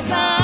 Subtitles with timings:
[0.00, 0.37] promise I'm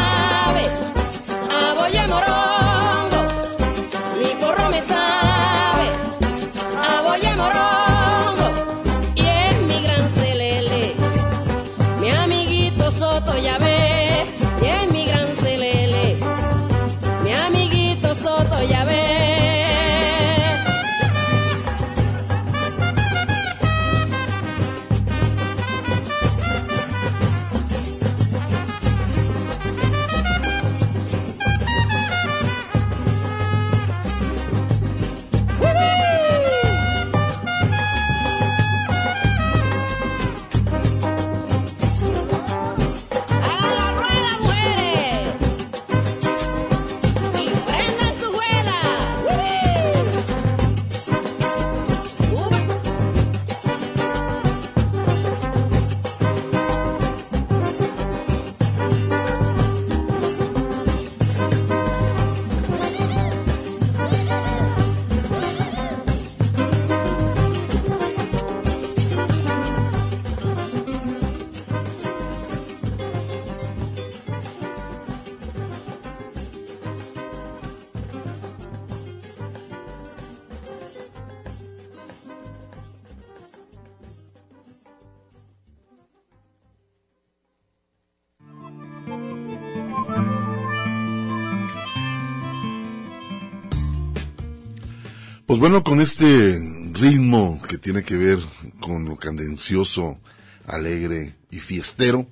[95.55, 96.59] Pues bueno, con este
[96.95, 98.41] ritmo que tiene que ver
[98.81, 100.19] con lo candencioso,
[100.67, 102.27] alegre y fiestero,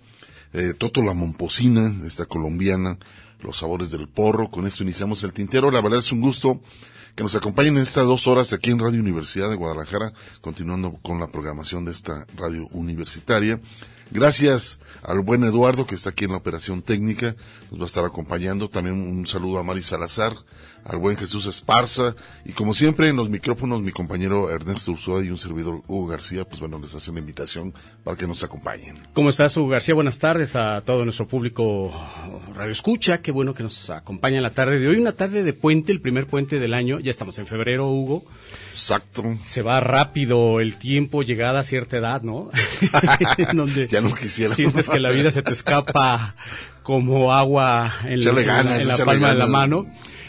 [0.52, 2.98] eh, Toto la Momposina, esta colombiana,
[3.40, 5.70] los sabores del porro, con esto iniciamos el tintero.
[5.70, 6.60] La verdad es un gusto
[7.14, 11.20] que nos acompañen en estas dos horas aquí en Radio Universidad de Guadalajara, continuando con
[11.20, 13.60] la programación de esta radio universitaria.
[14.10, 17.36] Gracias al buen Eduardo que está aquí en la operación técnica,
[17.70, 18.68] nos va a estar acompañando.
[18.68, 20.34] También un saludo a Mari Salazar,
[20.84, 22.14] al buen Jesús Esparza
[22.44, 26.44] y como siempre en los micrófonos mi compañero Ernesto Ursúa y un servidor Hugo García,
[26.44, 27.72] pues bueno, les hacen la invitación
[28.04, 28.96] para que nos acompañen.
[29.12, 29.94] ¿Cómo estás Hugo García?
[29.94, 31.92] Buenas tardes a todo nuestro público
[32.54, 35.52] Radio Escucha, qué bueno que nos acompaña en la tarde de hoy, una tarde de
[35.52, 38.24] puente, el primer puente del año, ya estamos en febrero Hugo.
[38.70, 39.24] Exacto.
[39.44, 42.50] Se va rápido el tiempo, llegada a cierta edad, ¿no?
[43.54, 44.54] Donde ya no quisiera.
[44.54, 46.34] Sientes que la vida se te escapa
[46.82, 49.86] como agua en, la, en la palma de la mano.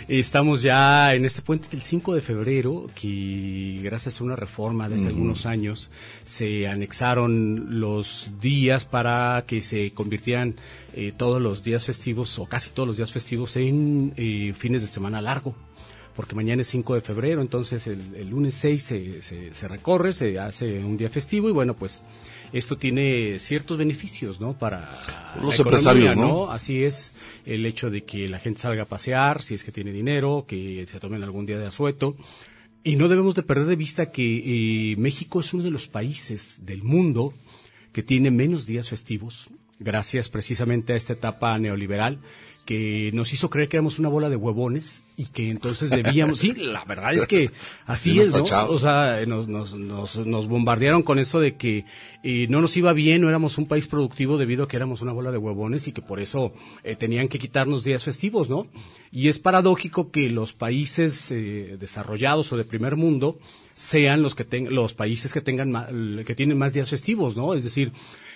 [0.09, 4.95] Estamos ya en este puente del 5 de febrero, que gracias a una reforma de
[4.95, 5.91] hace algunos años
[6.25, 10.55] se anexaron los días para que se convirtieran
[10.93, 14.87] eh, todos los días festivos, o casi todos los días festivos, en eh, fines de
[14.87, 15.55] semana largo.
[16.17, 20.37] Porque mañana es 5 de febrero, entonces el, lunes 6 se, se, se, recorre, se
[20.37, 22.03] hace un día festivo y bueno, pues
[22.53, 24.57] esto tiene ciertos beneficios, ¿no?
[24.57, 24.87] Para
[25.41, 26.51] los empresarios, ¿no?
[26.51, 27.11] Así es
[27.45, 30.85] el hecho de que la gente salga a pasear, si es que tiene dinero, que
[30.87, 32.15] se tomen algún día de asueto.
[32.83, 36.61] Y no debemos de perder de vista que eh, México es uno de los países
[36.63, 37.33] del mundo
[37.91, 39.49] que tiene menos días festivos,
[39.79, 42.19] gracias precisamente a esta etapa neoliberal
[42.65, 46.53] que nos hizo creer que éramos una bola de huevones y que entonces debíamos, sí,
[46.53, 47.51] la verdad es que
[47.85, 48.43] así es, ¿no?
[48.69, 51.85] O sea, nos, nos, nos, nos, bombardearon con eso de que
[52.23, 55.11] eh, no nos iba bien, no éramos un país productivo debido a que éramos una
[55.11, 56.53] bola de huevones y que por eso
[56.83, 58.67] eh, tenían que quitarnos días festivos, ¿no?
[59.11, 63.39] Y es paradójico que los países eh, desarrollados o de primer mundo
[63.73, 67.53] sean los que tengan los países que tengan que tienen más días festivos, ¿no?
[67.55, 67.91] Es decir,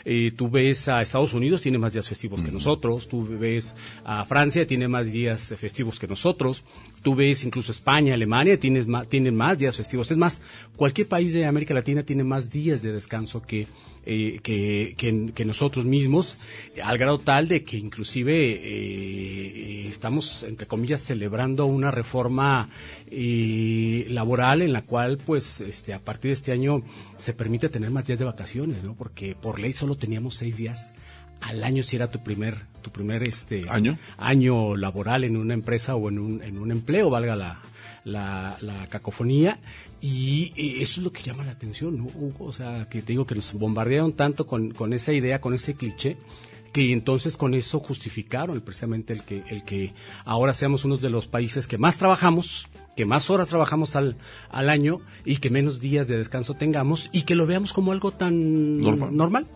[0.09, 3.09] eh, tú ves a Estados Unidos, tiene más días festivos que nosotros.
[3.09, 3.75] Tú ves
[4.05, 6.63] a Francia, tiene más días festivos que nosotros.
[7.01, 10.09] Tú ves incluso España, Alemania, tienes más, tienen más días festivos.
[10.09, 10.41] Es más,
[10.77, 13.67] cualquier país de América Latina tiene más días de descanso que
[14.09, 14.93] eh, que,
[15.35, 16.37] que, nosotros mismos,
[16.81, 22.69] al grado tal de que inclusive eh, estamos, entre comillas, celebrando una reforma
[23.11, 26.83] eh, laboral en la cual, pues, este, a partir de este año
[27.17, 28.93] se permite tener más días de vacaciones, ¿no?
[28.93, 30.93] Porque por ley solo teníamos seis días
[31.41, 35.95] al año si era tu primer tu primer este año año laboral en una empresa
[35.95, 37.61] o en un, en un empleo valga la,
[38.07, 39.59] la, cacofonía
[40.01, 42.45] y eso es lo que llama la atención, ¿no, Hugo?
[42.45, 45.73] O sea, que te digo que nos bombardearon tanto con, con esa idea, con ese
[45.73, 46.17] cliché,
[46.71, 49.93] que entonces con eso justificaron precisamente el que, el que
[50.25, 54.17] ahora seamos uno de los países que más trabajamos, que más horas trabajamos al,
[54.49, 58.11] al año y que menos días de descanso tengamos y que lo veamos como algo
[58.11, 59.47] tan normal.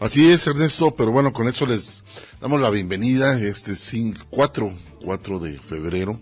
[0.00, 2.04] Así es, Ernesto, pero bueno, con eso les
[2.40, 3.72] damos la bienvenida este
[4.30, 4.72] 4,
[5.04, 6.18] 4 de febrero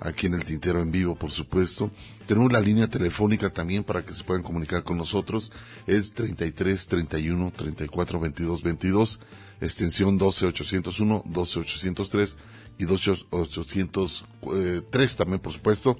[0.00, 1.90] aquí en el Tintero en vivo, por supuesto.
[2.26, 5.52] Tenemos la línea telefónica también para que se puedan comunicar con nosotros.
[5.86, 9.20] Es 33 31 34 22 22,
[9.60, 12.38] extensión 12 801, 12 803
[12.78, 15.98] y 12 803 también, por supuesto.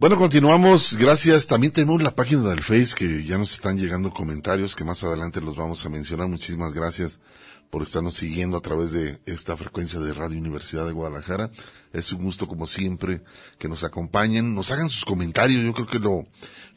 [0.00, 0.96] Bueno, continuamos.
[0.96, 1.48] Gracias.
[1.48, 5.40] También tenemos la página del Face que ya nos están llegando comentarios que más adelante
[5.40, 6.28] los vamos a mencionar.
[6.28, 7.18] Muchísimas gracias
[7.68, 11.50] por estarnos siguiendo a través de esta frecuencia de Radio Universidad de Guadalajara.
[11.92, 13.22] Es un gusto como siempre
[13.58, 15.64] que nos acompañen, nos hagan sus comentarios.
[15.64, 16.28] Yo creo que lo,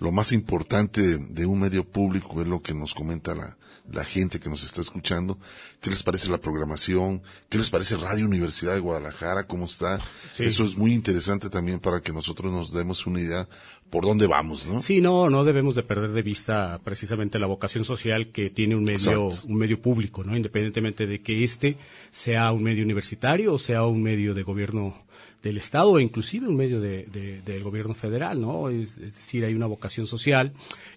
[0.01, 3.55] lo más importante de un medio público es lo que nos comenta la,
[3.91, 5.37] la gente que nos está escuchando.
[5.79, 7.21] ¿Qué les parece la programación?
[7.49, 9.45] ¿Qué les parece Radio Universidad de Guadalajara?
[9.45, 9.99] ¿Cómo está?
[10.33, 10.45] Sí.
[10.45, 13.47] Eso es muy interesante también para que nosotros nos demos una idea
[13.91, 14.81] por dónde vamos, ¿no?
[14.81, 18.83] Sí, no, no debemos de perder de vista precisamente la vocación social que tiene un
[18.83, 19.47] medio, Exacto.
[19.49, 20.35] un medio público, ¿no?
[20.35, 21.77] Independientemente de que este
[22.09, 25.05] sea un medio universitario o sea un medio de gobierno
[25.43, 28.69] del Estado inclusive un medio de, de- del gobierno federal, ¿no?
[28.69, 30.53] Es, decir, hay una vocación social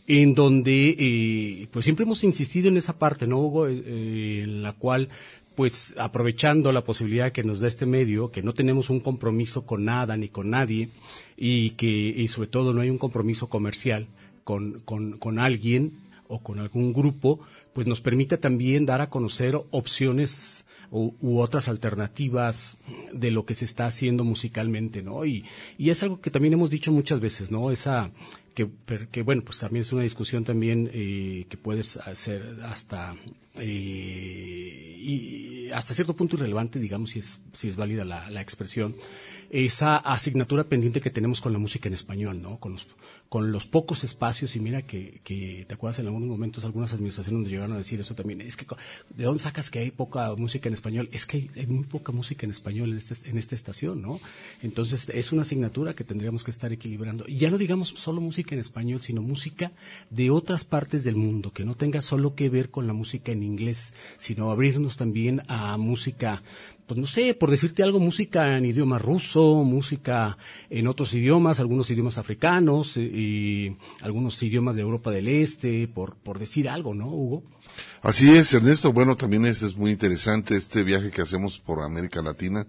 [0.07, 3.69] en donde, eh, pues siempre hemos insistido en esa parte, ¿no, Hugo?
[3.69, 5.09] Eh, eh, en la cual
[5.55, 9.85] pues aprovechando la posibilidad que nos da este medio, que no tenemos un compromiso con
[9.85, 10.89] nada ni con nadie
[11.37, 14.09] y que y sobre todo no hay un compromiso comercial
[14.43, 15.93] con, con, con alguien
[16.27, 17.39] o con algún grupo,
[17.73, 20.64] pues nos permite también dar a conocer opciones
[20.95, 22.79] u, otras alternativas
[23.13, 25.25] de lo que se está haciendo musicalmente, ¿no?
[25.25, 25.45] Y,
[25.77, 27.71] y es algo que también hemos dicho muchas veces, ¿no?
[27.71, 28.11] Esa
[28.55, 28.71] que,
[29.11, 33.15] que bueno, pues también es una discusión también eh, que puedes hacer hasta
[33.59, 38.97] eh, y hasta cierto punto irrelevante, digamos, si es, si es válida la, la expresión,
[39.51, 42.59] esa asignatura pendiente que tenemos con la música en español, ¿no?
[42.59, 42.87] Con los,
[43.35, 47.41] con los pocos espacios, y mira que, que te acuerdas en algunos momentos algunas administraciones
[47.43, 48.65] nos llegaron a decir eso también, es que,
[49.11, 51.09] ¿de dónde sacas que hay poca música en español?
[51.11, 54.21] Es que hay, hay muy poca música en español en, este, en esta estación, ¿no?
[54.63, 57.25] Entonces, es una asignatura que tendríamos que estar equilibrando.
[57.27, 59.73] Y ya no digamos solo música en español, sino música
[60.11, 63.43] de otras partes del mundo, que no tenga solo que ver con la música en
[63.43, 66.45] inglés, sino abrirnos también a música,
[66.87, 70.37] pues no sé, por decirte algo, música en idioma ruso, música
[70.69, 76.17] en otros idiomas, algunos idiomas africanos, eh, y algunos idiomas de Europa del Este, por,
[76.17, 77.43] por decir algo, ¿no, Hugo?
[78.03, 78.93] Así es, Ernesto.
[78.93, 82.67] Bueno, también es, es muy interesante este viaje que hacemos por América Latina.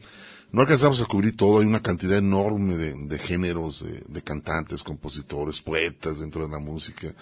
[0.51, 4.83] No alcanzamos a cubrir todo, hay una cantidad enorme de, de géneros, de, de cantantes,
[4.83, 7.13] compositores, poetas dentro de la música.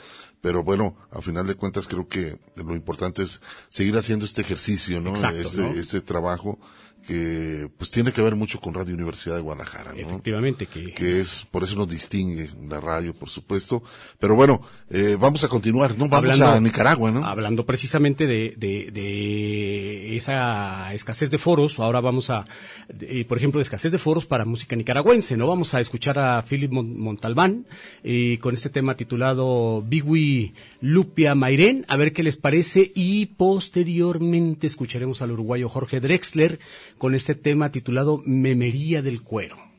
[0.44, 5.00] Pero bueno, a final de cuentas creo que lo importante es seguir haciendo este ejercicio,
[5.00, 5.12] ¿no?
[5.12, 5.70] Exacto, este, ¿no?
[5.70, 6.60] este trabajo
[7.06, 10.00] que pues tiene que ver mucho con Radio Universidad de Guadalajara, ¿no?
[10.00, 13.84] Efectivamente, que, que es, por eso nos distingue la radio, por supuesto.
[14.20, 16.08] Pero bueno, eh, vamos a continuar, ¿no?
[16.08, 17.26] Vamos a Nicaragua, ¿no?
[17.26, 22.46] Hablando precisamente de, de, de esa escasez de foros, ahora vamos a,
[22.88, 25.48] de- por ejemplo, de escasez de foros para música nicaragüense, ¿no?
[25.48, 27.66] Vamos a escuchar a Philip Mon- Montalbán
[28.04, 34.68] eh, con este tema titulado Bigui Lupia Mairén, a ver qué les parece, y posteriormente
[34.68, 36.60] escucharemos al uruguayo Jorge Drexler
[36.98, 39.73] con este tema titulado Memería del Cuero.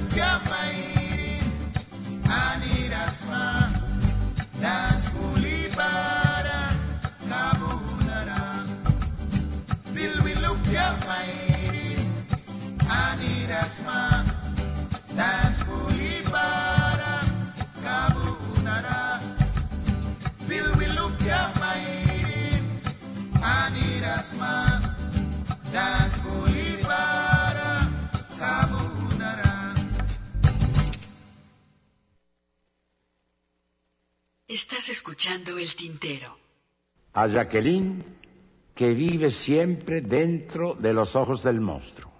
[0.00, 0.85] que mais.
[35.26, 36.36] El tintero.
[37.14, 38.04] A Jacqueline,
[38.74, 42.12] que vive siempre dentro de los ojos del monstruo.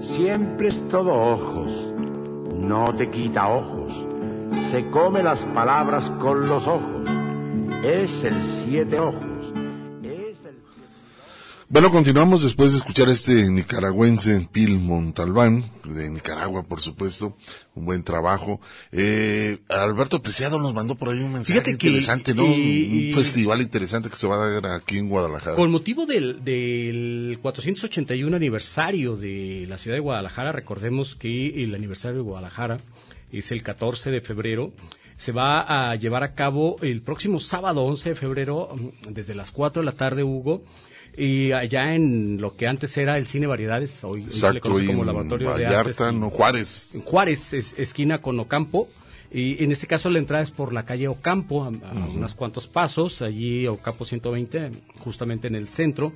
[0.00, 1.72] Siempre es todo ojos,
[2.54, 3.92] no te quita ojos,
[4.70, 7.08] se come las palabras con los ojos,
[7.82, 9.33] es el siete ojos.
[11.70, 17.36] Bueno, continuamos después de escuchar a este nicaragüense, Pil Montalbán, de Nicaragua, por supuesto,
[17.74, 18.60] un buen trabajo.
[18.92, 22.44] Eh, Alberto Preciado nos mandó por ahí un mensaje Fíjate que, interesante, ¿no?
[22.46, 25.56] y- un festival interesante que se va a dar aquí en Guadalajara.
[25.56, 32.18] Con motivo del, del 481 aniversario de la ciudad de Guadalajara, recordemos que el aniversario
[32.18, 32.78] de Guadalajara
[33.32, 34.72] es el 14 de febrero.
[35.16, 39.50] Se va a llevar a cabo el próximo sábado 11 de febrero, mm, desde las
[39.50, 40.62] 4 de la tarde, Hugo.
[41.16, 44.86] Y allá en lo que antes era el cine variedades, hoy, hoy se le conoce
[44.86, 46.00] como laboratorio de artes.
[46.14, 46.94] No, Juárez.
[46.94, 48.88] en Juárez, es- esquina con Ocampo.
[49.32, 52.68] Y en este caso la entrada es por la calle Ocampo, a, a unos cuantos
[52.68, 56.12] pasos, allí Ocampo 120, justamente en el centro.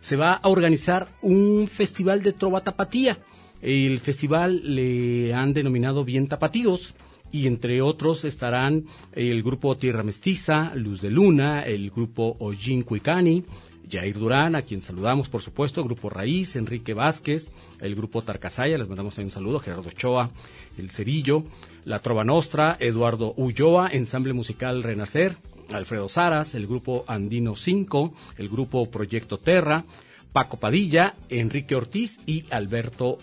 [0.00, 3.18] Se va a organizar un festival de trova tapatía.
[3.62, 6.94] El festival le han denominado Bien Tapatíos
[7.32, 13.44] y entre otros estarán el grupo Tierra Mestiza, Luz de Luna, el grupo Ojin Cuicani,
[13.90, 18.88] Jair Durán, a quien saludamos, por supuesto, Grupo Raíz, Enrique Vázquez, el Grupo Tarcasaya, les
[18.88, 20.30] mandamos ahí un saludo, Gerardo Ochoa,
[20.76, 21.44] El Cerillo,
[21.84, 25.36] La Trova Nostra, Eduardo Ulloa, Ensamble Musical Renacer,
[25.72, 29.84] Alfredo Saras, el Grupo Andino 5, el Grupo Proyecto Terra,
[30.32, 33.18] Paco Padilla, Enrique Ortiz y Alberto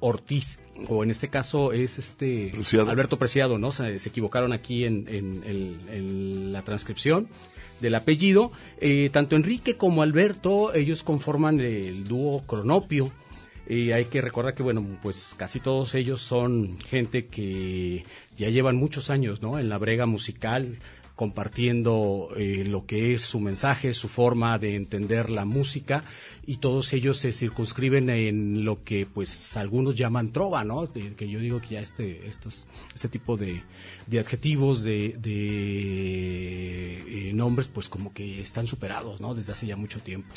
[0.00, 0.58] Ortiz.
[0.88, 2.90] O en este caso es este Preciado.
[2.90, 3.70] Alberto Preciado, ¿no?
[3.70, 7.28] Se, se equivocaron aquí en, en- en- en la transcripción
[7.80, 8.52] del apellido.
[8.80, 13.10] Eh, tanto Enrique como Alberto, ellos conforman el dúo Cronopio.
[13.66, 18.04] Y hay que recordar que, bueno, pues casi todos ellos son gente que
[18.36, 19.58] ya llevan muchos años, ¿no?
[19.58, 20.76] En la brega musical,
[21.16, 26.04] compartiendo eh, lo que es su mensaje, su forma de entender la música
[26.46, 30.86] y todos ellos se circunscriben en lo que pues algunos llaman trova, ¿no?
[30.86, 33.62] De- que yo digo que ya este estos este tipo de,
[34.08, 39.34] de adjetivos de, de, eh, nombres pues como que están superados, ¿no?
[39.34, 40.28] Desde hace ya mucho tiempo.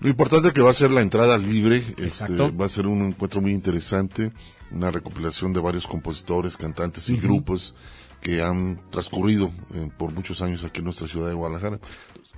[0.00, 3.02] Lo importante es que va a ser la entrada libre, este, va a ser un
[3.06, 4.32] encuentro muy interesante,
[4.70, 7.74] una recopilación de varios compositores, cantantes y grupos
[8.26, 11.78] que han transcurrido eh, por muchos años aquí en nuestra ciudad de Guadalajara.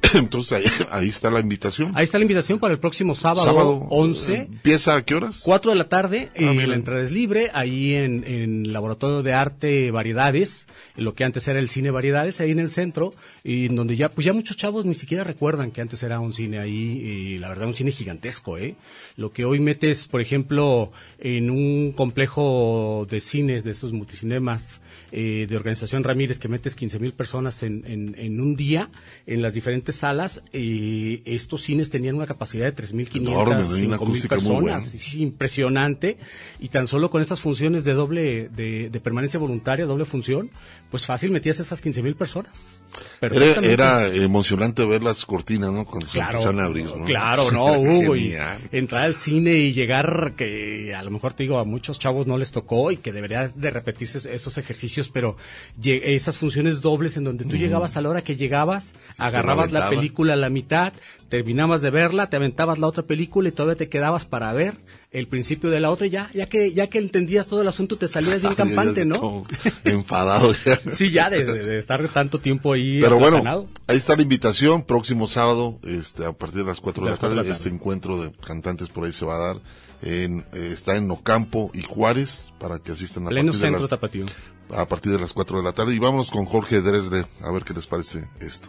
[0.15, 1.93] Entonces ahí, ahí está la invitación.
[1.95, 4.33] Ahí está la invitación para el próximo sábado, Sábado, 11.
[4.35, 5.43] eh, ¿Empieza a qué horas?
[5.45, 6.69] 4 de la tarde, Ah, mira.
[6.69, 11.47] la entrada es libre, ahí en, en Laboratorio de Arte Variedades, en lo que antes
[11.49, 14.57] era el Cine Variedades, ahí en el centro, y en donde ya, pues ya muchos
[14.57, 17.91] chavos ni siquiera recuerdan que antes era un cine ahí, y la verdad un cine
[17.91, 18.77] gigantesco, ¿eh?
[19.17, 24.81] Lo que hoy metes, por ejemplo, en un complejo de cines, de estos multicinemas,
[25.13, 28.91] eh, de Organización Ramírez, que metes 15 mil personas en, en, en un día,
[29.27, 33.79] en las diferentes salas, eh, estos cines tenían una capacidad de 3.500, Enorme, ¿no?
[33.79, 35.15] Y una 5.000 acústica muy personas.
[35.15, 36.19] impresionante.
[36.59, 40.51] Y tan solo con estas funciones de doble, de, de permanencia voluntaria, doble función,
[40.91, 42.83] pues fácil metías esas 15 mil personas.
[43.21, 45.85] Era, emocionante ver las cortinas, ¿no?
[45.85, 47.05] Cuando se empiezan a abrir, ¿no?
[47.05, 48.35] claro, no, Hugo, y
[48.73, 52.39] entrar al cine y llegar, que a lo mejor te digo, a muchos chavos no
[52.39, 55.37] les tocó y que debería de repetirse esos ejercicios, pero
[55.83, 60.35] esas funciones dobles en donde tú llegabas a la hora que llegabas, agarrabas la película
[60.35, 60.93] a la mitad,
[61.29, 64.79] terminabas de verla, te aventabas la otra película y todavía te quedabas para ver
[65.11, 67.97] el principio de la otra y ya, ya que, ya que entendías todo el asunto
[67.99, 69.45] te salías bien campante, ¿no?
[69.85, 70.77] Enfadado ya.
[70.93, 74.83] Sí, ya de, de- de estar tanto tiempo ahí Pero bueno, ahí está la invitación,
[74.83, 77.69] próximo sábado, este, a partir de las 4 de, De la tarde, de la este
[77.69, 79.57] encuentro de cantantes por ahí se va a dar.
[80.01, 83.81] En, eh, está en Ocampo y Juárez, para que asistan a Pleno partir, de centro
[83.83, 84.27] las, tapatío.
[84.75, 85.95] a partir de las 4 de la tarde.
[85.95, 88.69] Y vámonos con Jorge Dresler, a ver qué les parece esto.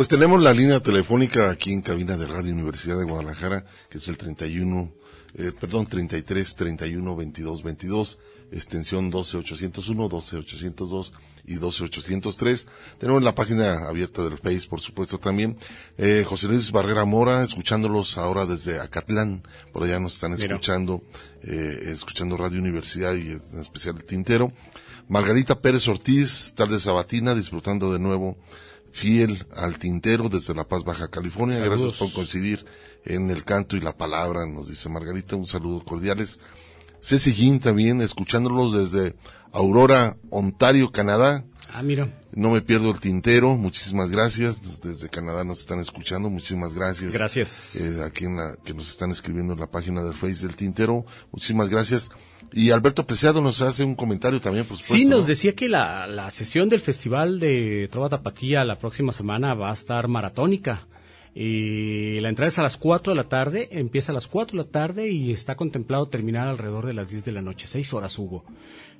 [0.00, 4.08] Pues tenemos la línea telefónica aquí en cabina de Radio Universidad de Guadalajara, que es
[4.08, 4.90] el 31,
[5.34, 8.18] eh, perdón, 33 31 22 22,
[8.50, 11.12] extensión 12801, 12802
[11.44, 12.66] y 12803.
[12.96, 15.58] Tenemos la página abierta del Face, por supuesto, también.
[15.98, 21.02] Eh, José Luis Barrera Mora, escuchándolos ahora desde Acatlán, por allá nos están escuchando,
[21.42, 24.50] eh, escuchando Radio Universidad y en especial el Tintero.
[25.08, 28.38] Margarita Pérez Ortiz, tarde sabatina, disfrutando de nuevo
[28.92, 31.58] fiel al tintero desde La Paz, Baja California.
[31.58, 31.80] Saludos.
[31.80, 32.64] Gracias por coincidir
[33.04, 35.36] en el canto y la palabra, nos dice Margarita.
[35.36, 36.40] Un saludo cordiales.
[37.00, 39.16] Ceci Gin también, escuchándolos desde
[39.52, 41.44] Aurora, Ontario, Canadá.
[41.72, 42.16] Ah, mira.
[42.32, 44.80] No me pierdo el tintero, muchísimas gracias.
[44.80, 47.12] Desde Canadá nos están escuchando, muchísimas gracias.
[47.12, 47.76] Gracias.
[47.76, 51.04] Eh, aquí en la, que nos están escribiendo en la página del Face del Tintero,
[51.32, 52.10] muchísimas gracias.
[52.52, 54.96] Y Alberto Preciado nos hace un comentario también, por supuesto.
[54.96, 55.26] Sí, nos ¿no?
[55.26, 59.72] decía que la, la sesión del Festival de Trova Tapatía la próxima semana va a
[59.72, 60.86] estar maratónica.
[61.32, 64.64] Y la entrada es a las 4 de la tarde, empieza a las 4 de
[64.64, 68.18] la tarde y está contemplado terminar alrededor de las 10 de la noche, 6 horas
[68.18, 68.44] hubo.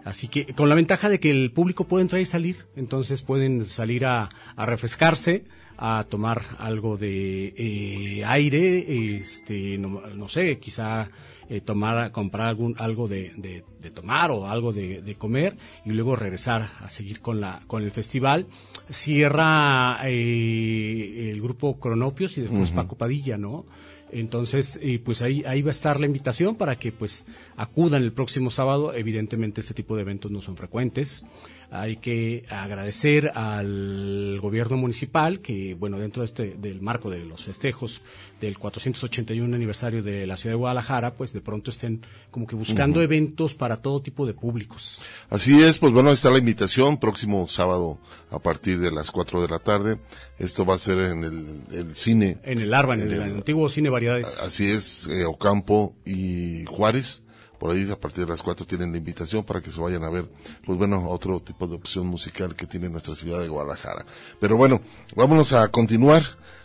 [0.05, 3.67] Así que con la ventaja de que el público puede entrar y salir, entonces pueden
[3.67, 5.45] salir a, a refrescarse,
[5.83, 11.09] a tomar algo de eh, aire, este, no, no sé, quizá
[11.49, 15.91] eh, tomar, comprar algún algo de, de- de tomar o algo de, de comer y
[15.93, 18.47] luego regresar a seguir con la con el festival.
[18.91, 22.71] Cierra eh, el grupo Cronopios y después.
[22.71, 23.65] Paco Padilla, ¿no?
[24.13, 27.25] Entonces, y pues ahí, ahí va a estar la invitación para que pues
[27.57, 28.93] acudan el próximo sábado.
[28.93, 31.25] Evidentemente este tipo de eventos no son frecuentes.
[31.73, 37.45] Hay que agradecer al gobierno municipal que, bueno, dentro de este, del marco de los
[37.45, 38.03] festejos
[38.41, 43.03] del 481 aniversario de la ciudad de Guadalajara, pues de pronto estén como que buscando
[43.03, 45.01] eventos para todo tipo de públicos.
[45.29, 47.99] Así es, pues bueno, está la invitación, próximo sábado
[48.31, 49.99] a partir de las 4 de la tarde.
[50.39, 52.39] Esto va a ser en el, el cine.
[52.43, 54.41] En el ARBA, en, el, antiguo Cine Variedades.
[54.41, 57.25] Así es, eh, Ocampo y Juárez.
[57.61, 60.09] Por ahí a partir de las 4 tienen la invitación para que se vayan a
[60.09, 60.27] ver,
[60.65, 64.07] pues bueno, otro tipo de opción musical que tiene nuestra ciudad de Guadalajara.
[64.41, 64.81] Pero bueno,
[65.15, 66.23] vámonos a continuar.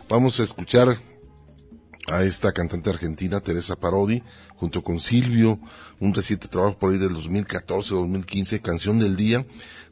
[0.08, 0.88] Vamos a escuchar
[2.06, 4.22] a esta cantante argentina, Teresa Parodi,
[4.54, 5.58] junto con Silvio,
[6.00, 9.44] un reciente trabajo por ahí del 2014-2015, Canción del Día.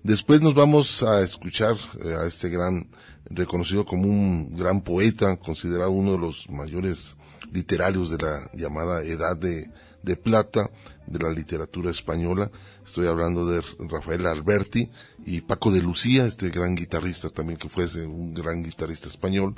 [0.03, 2.89] Después nos vamos a escuchar eh, a este gran,
[3.27, 7.17] reconocido como un gran poeta, considerado uno de los mayores
[7.53, 9.71] literarios de la llamada Edad de,
[10.03, 10.71] de Plata
[11.07, 12.51] de la literatura española.
[12.85, 14.91] Estoy hablando de Rafael Alberti
[15.25, 19.55] y Paco de Lucía, este gran guitarrista también que fue un gran guitarrista español.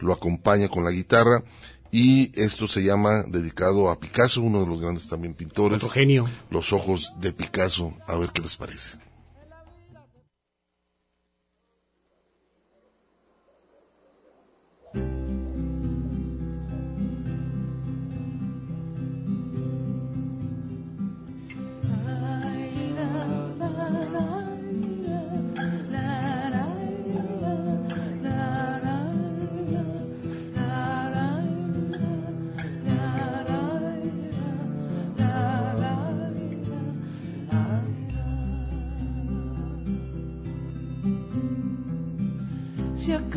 [0.00, 1.42] Lo acompaña con la guitarra
[1.90, 5.82] y esto se llama dedicado a Picasso, uno de los grandes también pintores.
[5.82, 6.28] Otro genio.
[6.50, 8.98] Los ojos de Picasso, a ver qué les parece.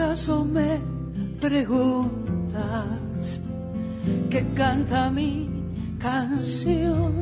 [0.04, 0.82] Acaso me
[1.40, 2.12] preguntas
[4.30, 5.50] qué canta mi
[5.98, 7.14] canción,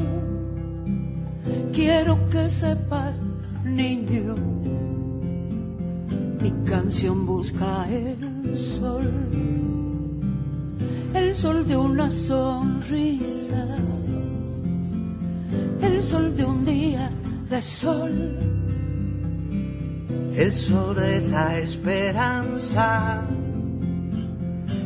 [1.73, 3.21] quiero que sepas,
[3.63, 4.35] niño,
[6.41, 9.11] mi canción busca el sol,
[11.13, 13.77] el sol de una sonrisa,
[15.83, 17.11] el sol de un día
[17.47, 18.51] de sol.
[20.35, 22.00] el sol de la esperanza,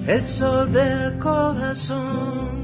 [0.08, 2.55] el sol del corazón.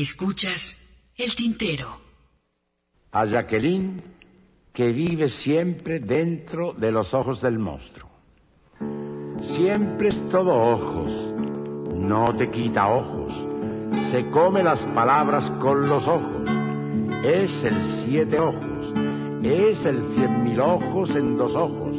[0.00, 0.78] Escuchas
[1.14, 2.00] el tintero.
[3.12, 4.02] A Jacqueline,
[4.72, 8.08] que vive siempre dentro de los ojos del monstruo.
[9.42, 11.12] Siempre es todo ojos,
[11.94, 13.34] no te quita ojos,
[14.10, 16.48] se come las palabras con los ojos.
[17.22, 18.94] Es el siete ojos,
[19.42, 21.96] es el cien mil ojos en dos ojos,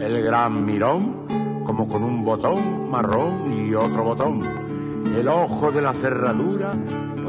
[0.00, 4.42] el gran mirón, como con un botón marrón y otro botón,
[5.16, 6.72] el ojo de la cerradura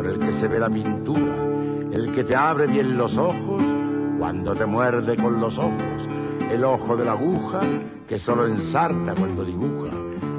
[0.09, 1.35] el que se ve la pintura,
[1.91, 3.61] el que te abre bien los ojos
[4.19, 6.07] cuando te muerde con los ojos,
[6.51, 7.61] el ojo de la aguja
[8.07, 9.91] que solo ensarta cuando dibuja,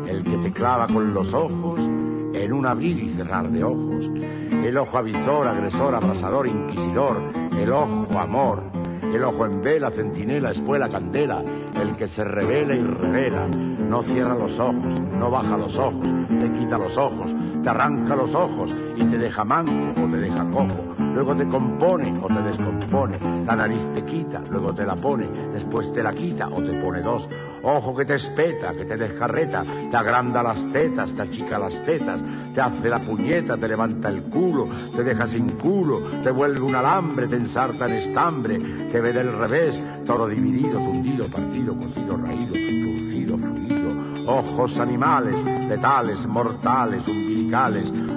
[0.08, 4.10] el que te clava con los ojos en un abrir y cerrar de ojos,
[4.50, 7.20] el ojo avisor, agresor, abrasador, inquisidor,
[7.58, 8.62] el ojo amor,
[9.02, 11.42] el ojo en vela, centinela, espuela, candela,
[11.80, 16.06] el que se revela y revela, no cierra los ojos, no baja los ojos,
[16.38, 17.34] te quita los ojos,
[17.66, 22.14] te arranca los ojos y te deja manco o te deja cojo, luego te compone
[22.22, 26.46] o te descompone, la nariz te quita, luego te la pone, después te la quita
[26.46, 27.28] o te pone dos,
[27.64, 32.20] ojo que te espeta, que te descarreta, te agranda las tetas, te achica las tetas,
[32.54, 36.76] te hace la puñeta, te levanta el culo, te deja sin culo, te vuelve un
[36.76, 38.60] alambre, te ensarta en estambre,
[38.92, 43.90] te ve del revés, todo dividido, fundido, partido, cocido, raído, fruncido, fluido,
[44.28, 45.34] ojos animales,
[45.68, 47.02] letales, mortales,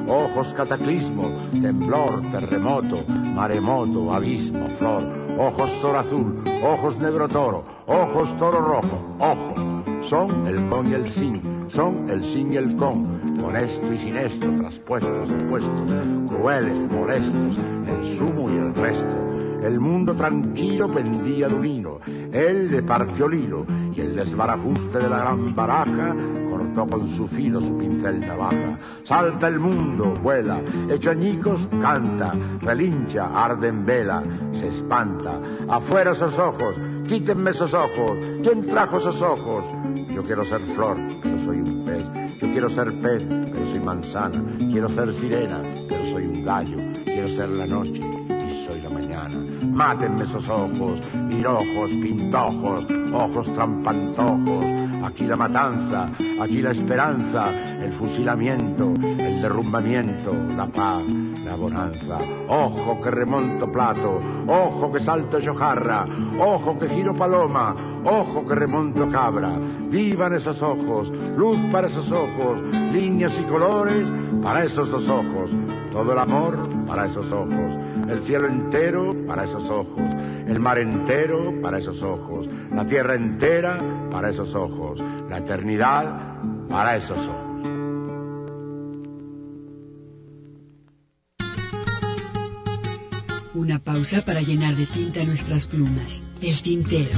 [0.07, 1.23] ojos cataclismo,
[1.61, 5.03] temblor, terremoto, maremoto, abismo, flor,
[5.37, 11.07] ojos toro azul, ojos negro toro, ojos toro rojo, ojo, son el con y el
[11.09, 15.89] sin, son el sin y el con, con esto y sin esto, traspuestos, opuestos,
[16.27, 17.57] crueles, molestos,
[17.87, 19.17] el sumo y el resto.
[19.61, 25.09] El mundo tranquilo pendía de un hilo, él le partió el y el desbarajuste de
[25.09, 26.15] la gran baraja
[26.75, 28.77] con su filo su pincel navaja.
[29.03, 35.39] Salta el mundo, vuela, hecho añicos, canta, relincha, arde en vela, se espanta.
[35.67, 36.75] Afuera esos ojos,
[37.07, 39.65] quítenme esos ojos, ¿quién trajo esos ojos?
[40.13, 42.39] Yo quiero ser flor, pero soy un pez.
[42.39, 44.43] Yo quiero ser pez, pero soy manzana.
[44.57, 46.77] Quiero ser sirena, pero soy un gallo.
[47.05, 48.18] Quiero ser la noche
[49.79, 54.65] Mátenme esos ojos, mirojos, pintojos, ojos trampantojos.
[55.05, 56.09] Aquí la matanza,
[56.41, 57.49] aquí la esperanza,
[57.81, 61.03] el fusilamiento, el derrumbamiento, la paz,
[61.45, 62.17] la bonanza.
[62.49, 66.05] Ojo que remonto plato, ojo que salto yo jarra,
[66.37, 67.73] ojo que giro paloma,
[68.03, 69.53] ojo que remonto cabra.
[69.89, 72.59] Vivan esos ojos, luz para esos ojos,
[72.91, 74.11] líneas y colores
[74.43, 75.51] para esos dos ojos.
[75.93, 80.09] Todo el amor para esos ojos, el cielo entero para esos ojos,
[80.47, 83.77] el mar entero para esos ojos, la tierra entera
[84.11, 84.99] para esos ojos,
[85.29, 86.39] la eternidad
[86.69, 87.49] para esos ojos.
[93.55, 96.23] Una pausa para llenar de tinta nuestras plumas.
[96.41, 97.17] El tintero.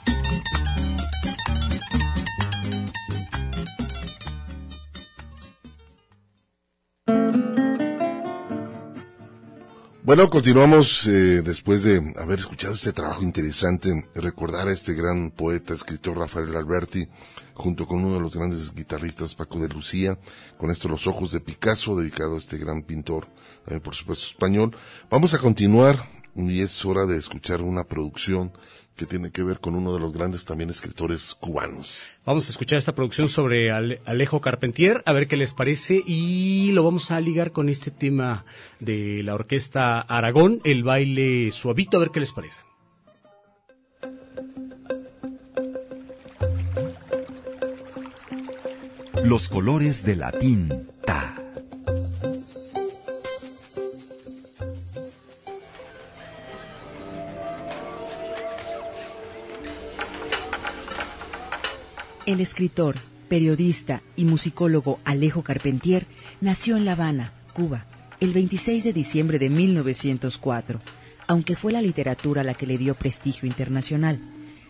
[10.11, 15.73] Bueno, continuamos eh, después de haber escuchado este trabajo interesante, recordar a este gran poeta,
[15.73, 17.07] escritor Rafael Alberti,
[17.53, 20.19] junto con uno de los grandes guitarristas Paco de Lucía,
[20.57, 23.29] con esto Los Ojos de Picasso, dedicado a este gran pintor,
[23.67, 24.75] eh, por supuesto español.
[25.09, 25.97] Vamos a continuar
[26.35, 28.51] y es hora de escuchar una producción
[28.95, 32.01] que tiene que ver con uno de los grandes también escritores cubanos.
[32.25, 36.71] Vamos a escuchar esta producción sobre Ale- Alejo Carpentier, a ver qué les parece, y
[36.73, 38.45] lo vamos a ligar con este tema
[38.79, 42.63] de la orquesta Aragón, el baile suavito, a ver qué les parece.
[49.23, 51.30] Los colores de la tinta.
[62.31, 62.95] El escritor,
[63.27, 66.05] periodista y musicólogo Alejo Carpentier
[66.39, 67.85] nació en La Habana, Cuba,
[68.21, 70.79] el 26 de diciembre de 1904,
[71.27, 74.17] aunque fue la literatura la que le dio prestigio internacional.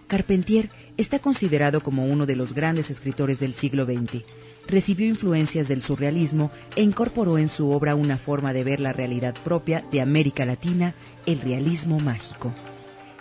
[0.08, 4.24] Carpentier está considerado como uno de los grandes escritores del siglo XX.
[4.68, 9.36] Recibió influencias del surrealismo e incorporó en su obra una forma de ver la realidad
[9.44, 10.96] propia de América Latina,
[11.28, 12.52] el realismo mágico.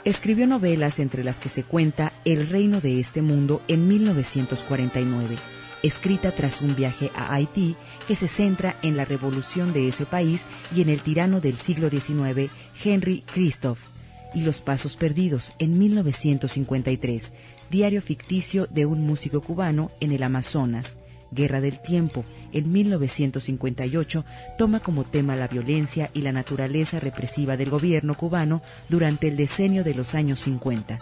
[0.05, 5.37] Escribió novelas entre las que se cuenta El reino de este mundo en 1949
[5.83, 7.77] escrita tras un viaje a Haití
[8.07, 10.45] que se centra en la revolución de ese país
[10.75, 12.51] y en el tirano del siglo XIX,
[12.85, 13.89] Henry Christophe,
[14.35, 17.33] y Los Pasos Perdidos en 1953,
[17.71, 20.97] diario ficticio de un músico cubano en el Amazonas.
[21.31, 24.25] Guerra del Tiempo, en 1958,
[24.59, 29.85] toma como tema la violencia y la naturaleza represiva del gobierno cubano durante el decenio
[29.85, 30.99] de los años 50.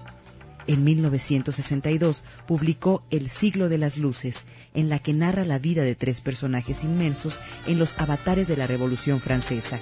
[0.69, 5.95] En 1962 publicó El siglo de las luces, en la que narra la vida de
[5.95, 9.81] tres personajes inmensos en los avatares de la Revolución Francesa.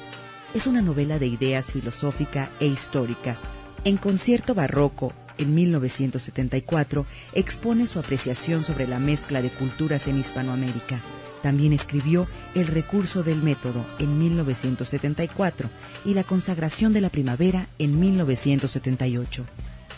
[0.54, 3.36] Es una novela de ideas filosófica e histórica.
[3.84, 11.00] En concierto barroco, en 1974, expone su apreciación sobre la mezcla de culturas en Hispanoamérica.
[11.42, 15.70] También escribió El recurso del método en 1974
[16.04, 19.44] y La consagración de la primavera en 1978.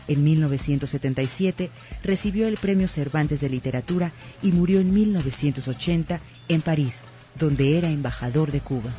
[0.09, 1.71] En 1977
[2.03, 4.13] recibió el Premio Cervantes de Literatura
[4.43, 7.01] y murió en 1980 en París,
[7.39, 8.91] donde era embajador de Cuba.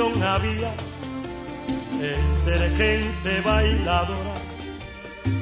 [0.00, 0.72] Había
[2.00, 4.34] entre gente bailadora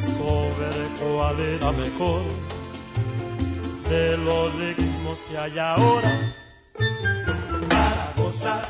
[0.01, 2.23] sobre cuál era mejor
[3.91, 6.33] de los ritmos que hay ahora.
[7.69, 8.67] Para gozar,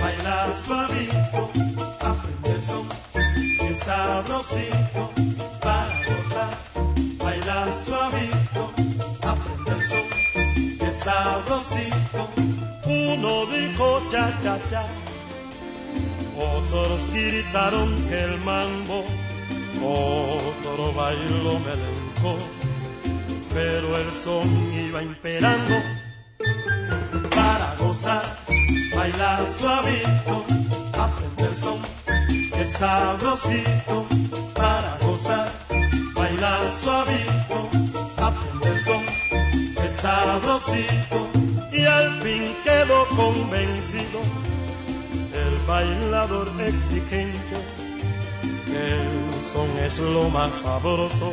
[0.00, 1.50] bailar suavito,
[2.00, 2.88] aprender son,
[3.58, 4.91] que sabrosito,
[17.12, 19.04] gritaron que el mambo,
[19.82, 22.38] otro bailó melenco,
[23.52, 25.74] pero el son iba imperando
[49.98, 51.32] es lo más sabroso,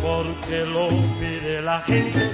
[0.00, 0.88] porque lo
[1.18, 2.33] pide la gente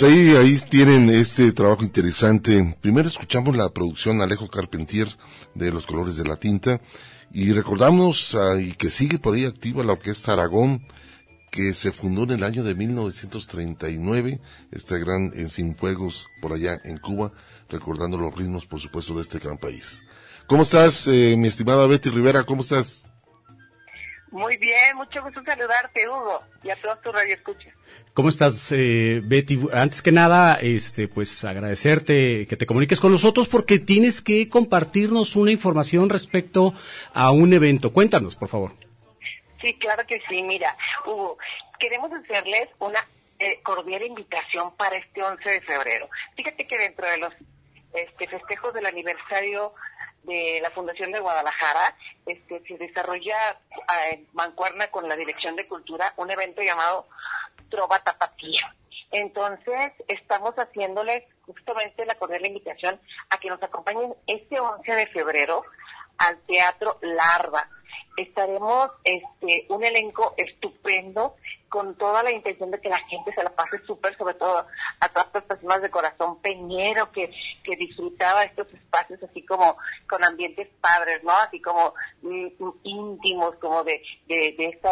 [0.00, 2.74] Pues ahí, ahí tienen este trabajo interesante.
[2.80, 5.08] Primero escuchamos la producción Alejo Carpentier
[5.54, 6.80] de Los Colores de la Tinta
[7.30, 10.86] y recordamos ah, y que sigue por ahí activa la Orquesta Aragón
[11.50, 14.40] que se fundó en el año de 1939,
[14.72, 17.32] este gran en Cienfuegos por allá en Cuba,
[17.68, 20.06] recordando los ritmos, por supuesto, de este gran país.
[20.46, 22.44] ¿Cómo estás, eh, mi estimada Betty Rivera?
[22.44, 23.04] ¿Cómo estás?
[24.30, 27.74] Muy bien, mucho gusto saludarte, Hugo, y a todos tus radioescuchas.
[28.12, 29.60] ¿Cómo estás, eh, Betty?
[29.72, 35.36] Antes que nada, este, pues agradecerte que te comuniques con nosotros porque tienes que compartirnos
[35.36, 36.74] una información respecto
[37.14, 37.92] a un evento.
[37.92, 38.72] Cuéntanos, por favor.
[39.60, 40.42] Sí, claro que sí.
[40.42, 41.38] Mira, Hugo,
[41.78, 43.06] queremos hacerles una
[43.38, 46.08] eh, cordial invitación para este 11 de febrero.
[46.36, 47.32] Fíjate que dentro de los
[47.94, 49.72] este, festejos del aniversario
[50.24, 51.96] de la Fundación de Guadalajara,
[52.26, 57.06] este, se desarrolla eh, en mancuerna con la Dirección de Cultura un evento llamado
[57.70, 58.74] Trova Tapatía.
[59.10, 63.00] Entonces, estamos haciéndoles justamente la cordial invitación
[63.30, 65.64] a que nos acompañen este 11 de febrero
[66.18, 67.68] al Teatro Larva.
[68.16, 71.36] Estaremos este, un elenco estupendo
[71.68, 74.66] con toda la intención de que la gente se la pase súper, sobre todo
[75.00, 77.32] a todas las personas de corazón peñero que,
[77.64, 79.76] que disfrutaba estos espacios así como
[80.08, 81.32] con ambientes padres, ¿no?
[81.32, 82.48] Así como mm,
[82.82, 84.90] íntimos, como de, de, de esta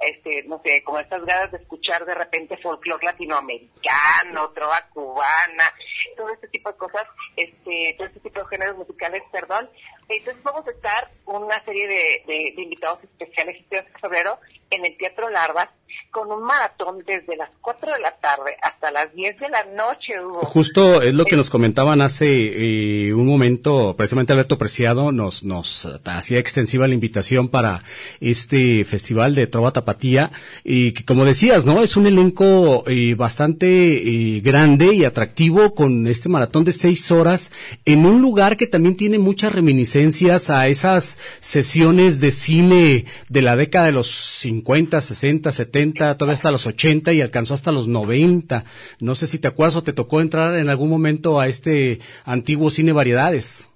[0.00, 5.72] este, no sé, como estas ganas de escuchar de repente folclore latinoamericano, trova cubana,
[6.16, 9.68] todo este tipo de cosas, este, todo este tipo de géneros musicales, perdón.
[10.08, 14.38] Entonces vamos a estar una serie de, de, de invitados especiales este 11 de febrero
[14.70, 15.68] en el Teatro Larvas
[16.10, 20.12] con un maratón desde las 4 de la tarde hasta las 10 de la noche,
[20.20, 20.40] Hugo.
[20.40, 25.88] Justo es lo que nos comentaban hace eh, un momento, precisamente Alberto Preciado nos, nos
[26.04, 27.84] hacía extensiva la invitación para
[28.20, 30.32] este festival de Trova Tapatía
[30.64, 31.82] y que como decías, ¿no?
[31.82, 37.52] Es un elenco eh, bastante eh, grande y atractivo con este maratón de seis horas
[37.84, 43.54] en un lugar que también tiene muchas reminiscencias a esas sesiones de cine de la
[43.54, 44.59] década de los 50,
[45.00, 48.64] 60, 70, todavía hasta los 80 y alcanzó hasta los 90.
[49.00, 52.70] No sé si te acuerdas o te tocó entrar en algún momento a este antiguo
[52.70, 53.68] cine variedades.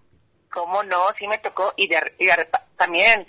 [0.52, 0.98] ¿Cómo no?
[1.18, 3.26] Sí me tocó y, de, y de- también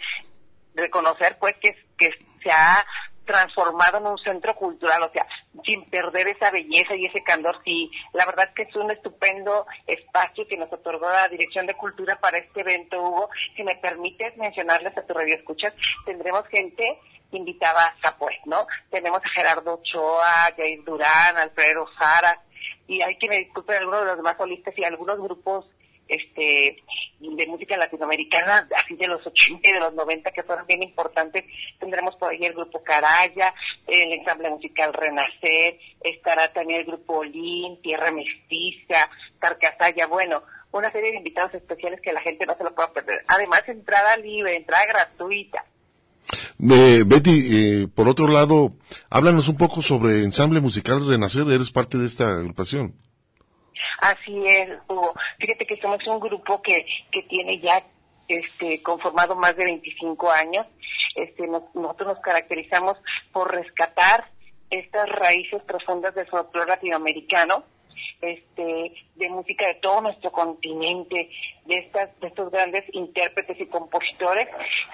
[0.76, 2.10] reconocer pues que, que
[2.44, 2.86] se ha
[3.26, 5.28] transformado en un centro cultural, o sea,
[5.64, 7.60] sin perder esa belleza y ese candor.
[7.64, 12.20] Sí, la verdad que es un estupendo espacio que nos otorgó la Dirección de Cultura
[12.20, 13.30] para este evento, Hugo.
[13.56, 15.74] Si me permites mencionarles a tu radio escuchas,
[16.06, 17.00] tendremos gente
[17.32, 18.68] invitada a pues, ¿no?
[18.90, 22.42] Tenemos a Gerardo Ochoa, Jair Durán, Alfredo Jara,
[22.88, 25.66] y hay que me disculpen algunos de los demás solistas y algunos grupos
[26.08, 26.78] este
[27.20, 31.46] de música latinoamericana, así de los 80 y de los 90 que fueron bien importantes.
[31.80, 33.54] Tendremos por ahí el grupo Caraya,
[33.88, 41.12] el ensamble musical Renacer, estará también el grupo Olín, Tierra Mestiza, Carcasaya, bueno, una serie
[41.12, 43.24] de invitados especiales que la gente no se lo pueda perder.
[43.28, 45.66] Además, entrada libre, entrada gratuita.
[46.60, 48.74] Eh, Betty, eh, por otro lado,
[49.10, 52.96] háblanos un poco sobre Ensamble Musical Renacer, eres parte de esta agrupación.
[54.00, 55.14] Así es, Hugo.
[55.40, 57.84] Fíjate que somos un grupo que, que tiene ya
[58.28, 60.66] este, conformado más de 25 años.
[61.16, 62.98] Este, nos- nosotros nos caracterizamos
[63.32, 64.26] por rescatar
[64.70, 67.64] estas raíces profundas del folclore latinoamericano,
[68.22, 71.30] este, de música de todo nuestro continente,
[71.66, 74.48] de estas, de estos grandes intérpretes y compositores.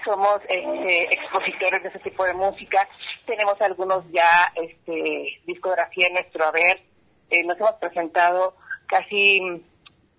[0.04, 2.88] Somos este, expositores de ese tipo de música.
[3.26, 6.82] Tenemos algunos ya este, discografía en nuestro haber.
[7.30, 8.56] Eh, nos hemos presentado
[8.92, 9.64] casi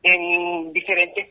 [0.03, 1.29] en diferentes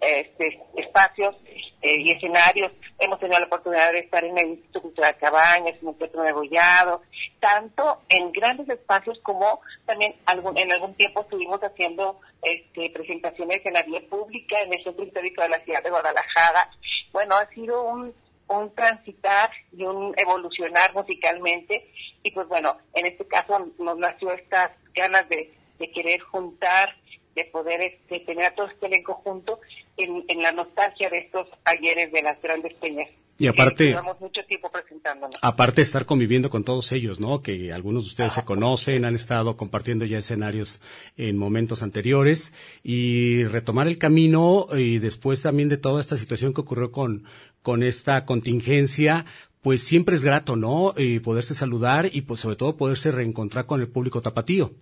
[0.00, 1.34] este, espacios
[1.82, 2.72] eh, y escenarios.
[2.98, 6.32] Hemos tenido la oportunidad de estar en el Instituto Cultural Cabañas, en el Teatro de
[6.32, 7.02] Gollado,
[7.40, 13.74] tanto en grandes espacios como también algún, en algún tiempo estuvimos haciendo este, presentaciones en
[13.74, 16.70] la vía pública, en el Centro Histórico de la Ciudad de Guadalajara.
[17.12, 18.14] Bueno, ha sido un,
[18.48, 21.90] un transitar y un evolucionar musicalmente
[22.22, 26.90] y pues bueno, en este caso nos nació estas ganas de, de querer juntar,
[27.34, 29.60] de poder este, tener a todo este elenco junto
[29.96, 33.08] en, en la nostalgia de estos ayeres de las grandes peñas.
[33.38, 35.36] Y aparte- Que llevamos mucho tiempo presentándonos.
[35.42, 37.42] Aparte estar conviviendo con todos ellos, ¿no?
[37.42, 40.80] Que algunos de ustedes se conocen, han estado compartiendo ya escenarios
[41.18, 46.62] en momentos anteriores y retomar el camino y después también de toda esta situación que
[46.62, 47.24] ocurrió con,
[47.60, 49.26] con esta contingencia,
[49.60, 50.94] pues siempre es grato, ¿no?
[50.96, 54.72] Y poderse saludar y pues sobre todo poderse reencontrar con el público tapatío.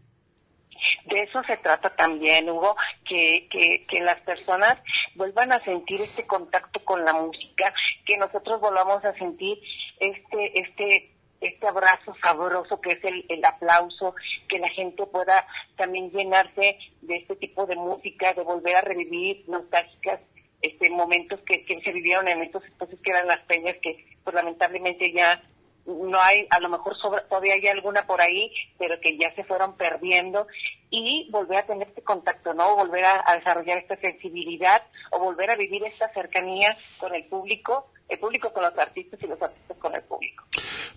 [1.07, 2.77] De eso se trata también, Hugo,
[3.07, 4.79] que, que, que las personas
[5.15, 7.73] vuelvan a sentir este contacto con la música,
[8.07, 9.59] que nosotros volvamos a sentir
[10.01, 11.11] este, este,
[11.41, 14.15] este abrazo sabroso que es el, el aplauso,
[14.49, 19.45] que la gente pueda también llenarse de este tipo de música, de volver a revivir
[19.49, 20.21] nostálgicas
[20.63, 24.35] este momentos que, que se vivieron en estos espacios que eran las peñas que pues
[24.35, 25.43] lamentablemente ya
[25.87, 26.97] no hay, a lo mejor
[27.29, 30.47] todavía hay alguna por ahí, pero que ya se fueron perdiendo
[30.91, 32.77] y volver a tener este contacto, ¿no?
[32.77, 37.89] Volver a, a desarrollar esta sensibilidad o volver a vivir esta cercanía con el público,
[38.09, 40.45] el público con los artistas y los artistas con el público.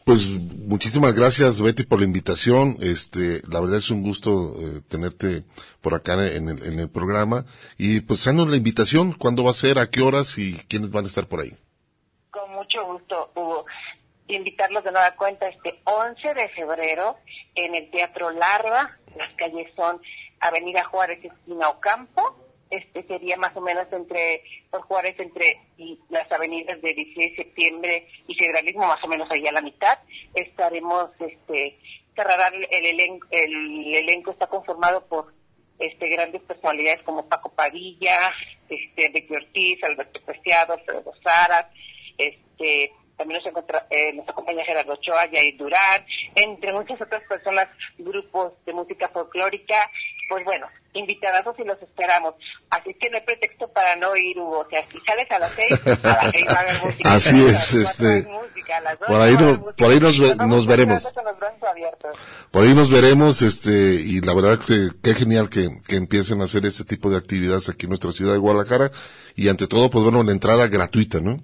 [0.07, 2.77] Pues muchísimas gracias Betty por la invitación.
[2.79, 5.43] Este, la verdad es un gusto eh, tenerte
[5.81, 7.45] por acá en el, en el programa
[7.77, 9.11] y pues haznos la invitación.
[9.11, 9.79] ¿Cuándo va a ser?
[9.79, 10.38] ¿A qué horas?
[10.38, 11.51] ¿Y quiénes van a estar por ahí?
[12.31, 13.31] Con mucho gusto.
[14.28, 17.17] Invitarlos de nueva cuenta este 11 de febrero
[17.55, 18.97] en el Teatro Larva.
[19.15, 20.01] Las calles son
[20.39, 22.36] Avenida Juárez, esquina Ocampo.
[22.69, 27.43] Este sería más o menos entre, por Juárez, entre y las avenidas de 16 de
[27.43, 29.97] septiembre y Federalismo, más o menos ahí a la mitad.
[30.34, 31.78] Estaremos, este,
[32.13, 35.34] cerrará el, el elenco, el elenco está conformado por
[35.80, 38.34] este grandes personalidades como Paco Padilla,
[38.67, 41.67] este Becky Ortiz, Alberto Preciado, Alfredo Saras,
[42.17, 46.05] este también nos, encontra- eh, nos acompaña Gerardo Ochoa, Yair Durán,
[46.36, 49.89] entre muchas otras personas, grupos de música folclórica,
[50.30, 52.36] pues bueno, invitados y los esperamos.
[52.70, 54.59] Así que no hay pretexto para no ir, Hugo.
[54.59, 55.72] O sea, si sales a las seis,
[56.03, 57.13] a las seis va a haber música.
[57.13, 61.03] Así es, este, música, por ahí no- por ahí nos ve- nos veremos.
[62.51, 66.45] Por ahí nos veremos, este, y la verdad que qué genial que, que empiecen a
[66.45, 68.91] hacer este tipo de actividades aquí en nuestra ciudad de Guadalajara
[69.36, 71.39] y ante todo, pues bueno, la entrada gratuita, ¿no?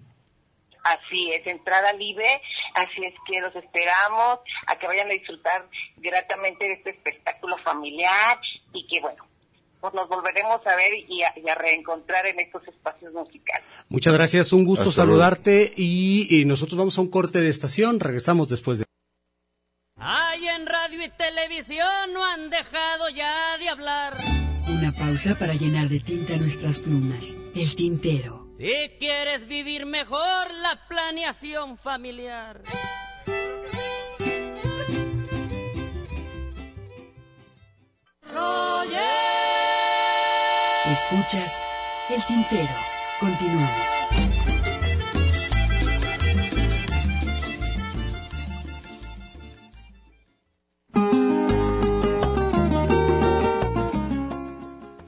[0.84, 2.42] Así es, entrada libre.
[2.76, 5.68] Así es que los esperamos a que vayan a disfrutar
[5.98, 8.38] gratamente de este espectáculo familiar
[8.74, 9.26] y que bueno,
[9.80, 13.66] pues nos volveremos a ver y a, y a reencontrar en estos espacios musicales.
[13.90, 18.00] Muchas gracias, un gusto Hasta saludarte y, y nosotros vamos a un corte de estación,
[18.00, 18.86] regresamos después de...
[19.98, 24.18] Ay, en radio y televisión no han dejado ya de hablar.
[24.68, 27.36] Una pausa para llenar de tinta nuestras plumas.
[27.56, 28.43] El tintero.
[28.64, 32.62] Si quieres vivir mejor la planeación familiar.
[40.86, 41.52] Escuchas
[42.10, 42.74] El tintero.
[43.20, 44.03] Continuamos.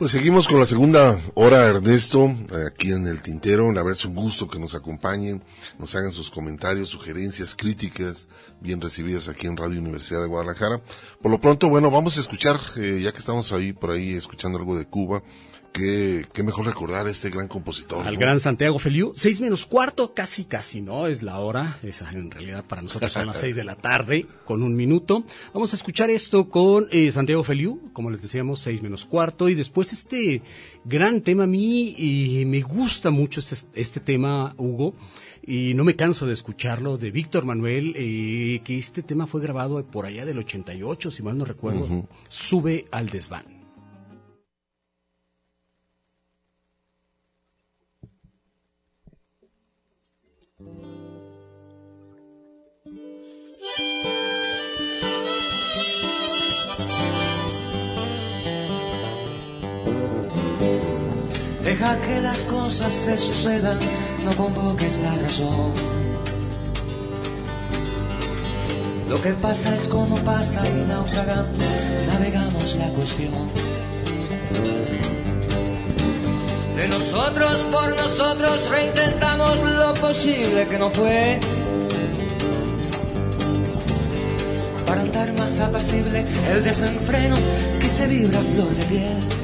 [0.06, 2.32] Pues seguimos con la segunda hora, Ernesto,
[2.68, 3.72] aquí en el Tintero.
[3.72, 5.42] La verdad es un gusto que nos acompañen,
[5.80, 8.28] nos hagan sus comentarios, sugerencias, críticas,
[8.62, 10.80] bien recibidas aquí en Radio Universidad de Guadalajara.
[11.24, 14.60] Por lo pronto, bueno, vamos a escuchar, eh, ya que estamos ahí por ahí escuchando
[14.60, 15.24] algo de Cuba,
[15.76, 18.06] qué, qué mejor recordar a este gran compositor.
[18.06, 18.20] Al ¿no?
[18.20, 21.08] gran Santiago Feliu, seis menos cuarto, casi casi, ¿no?
[21.08, 24.64] Es la hora, esa en realidad para nosotros son las seis de la tarde, con
[24.64, 25.26] un minuto.
[25.54, 29.56] Vamos a escuchar esto con eh, Santiago Feliu, como les decíamos, seis menos cuarto, y
[29.56, 30.42] después este
[30.86, 34.94] gran tema a mí, y me gusta mucho este, este tema, Hugo,
[35.46, 39.84] y no me canso de escucharlo, de Víctor Manuel, eh, que este tema fue grabado
[39.86, 42.08] por allá del 88, si mal no recuerdo.
[42.30, 43.55] Sube al desván.
[61.66, 63.80] Deja que las cosas se sucedan,
[64.24, 65.74] no convoques la razón.
[69.10, 71.66] Lo que pasa es como pasa y naufragando
[72.06, 73.50] navegamos la cuestión.
[76.76, 81.40] De nosotros por nosotros reintentamos lo posible que no fue.
[84.86, 87.36] Para andar más apacible el desenfreno
[87.82, 89.35] que se vibra flor de piel.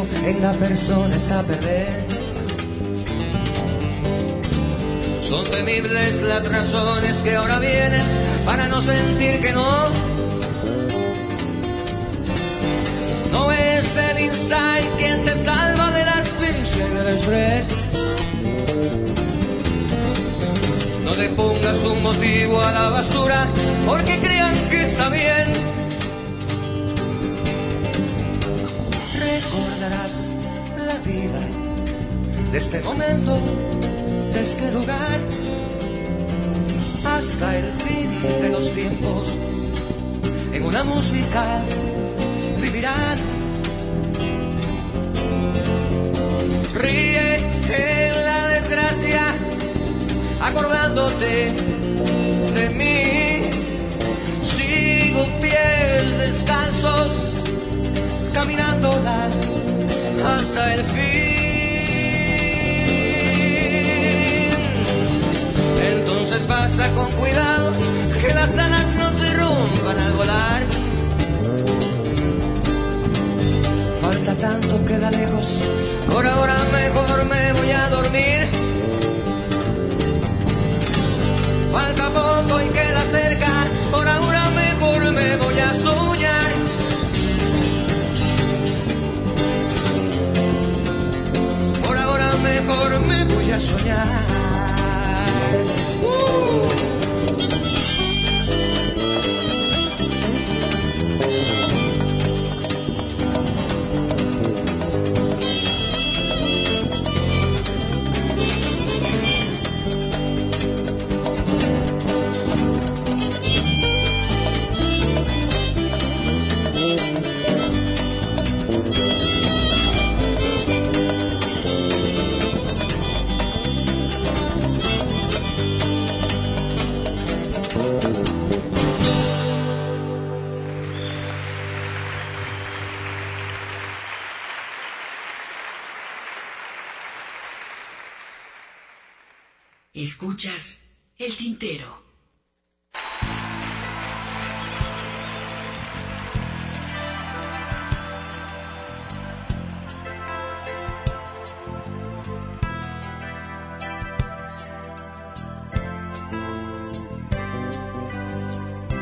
[0.00, 2.06] En la persona está perder.
[5.20, 8.00] Son temibles las razones que ahora vienen
[8.46, 9.88] para no sentir que no.
[13.32, 17.66] No es el insight quien te salva de las fichas y del estrés.
[21.04, 23.46] No te pongas un motivo a la basura
[23.86, 25.81] porque crean que está bien.
[31.04, 31.40] Vida
[32.50, 33.38] de este momento,
[34.32, 35.20] de este lugar,
[37.04, 39.36] hasta el fin de los tiempos.
[40.52, 41.62] En una música
[42.60, 43.18] vivirán.
[46.74, 49.22] Ríe en la desgracia,
[50.40, 51.81] acordándote
[60.52, 61.02] hasta el fin.
[65.82, 67.72] Entonces pasa con cuidado
[68.20, 70.62] que las alas no se rompan al volar.
[74.02, 75.68] Falta tanto, queda lejos.
[76.12, 78.48] Por ahora mejor me voy a dormir.
[81.72, 83.21] Falta poco y queda.
[93.00, 94.08] Me voy a soñar.
[96.02, 96.71] Uh.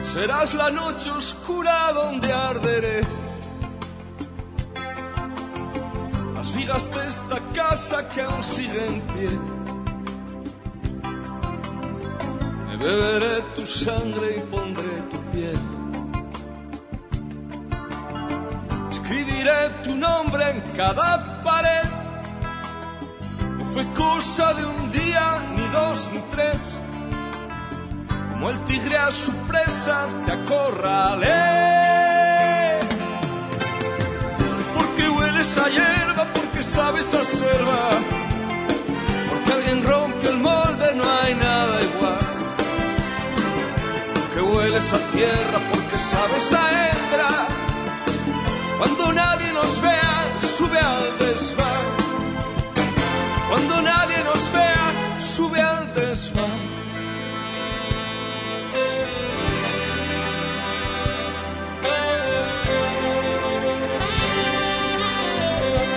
[0.02, 3.00] Serás la noche oscura donde arderé.
[6.34, 9.59] Las vigas de esta casa que aún sigue en pie.
[12.80, 15.60] Beberé tu sangre y pondré tu piel.
[18.90, 21.86] Escribiré tu nombre en cada pared.
[23.58, 25.24] No fue cosa de un día,
[25.56, 26.80] ni dos, ni tres
[28.40, 31.28] como el tigre a su presa te acorralé.
[34.74, 37.90] Porque hueles a hierba, porque sabes a selva,
[39.28, 41.49] porque alguien rompió el molde, no hay nada
[44.70, 47.48] Hueles a tierra, porque sabes a hembra.
[48.78, 51.86] Cuando nadie nos vea, sube al desván.
[53.48, 56.60] Cuando nadie nos vea, sube al desván.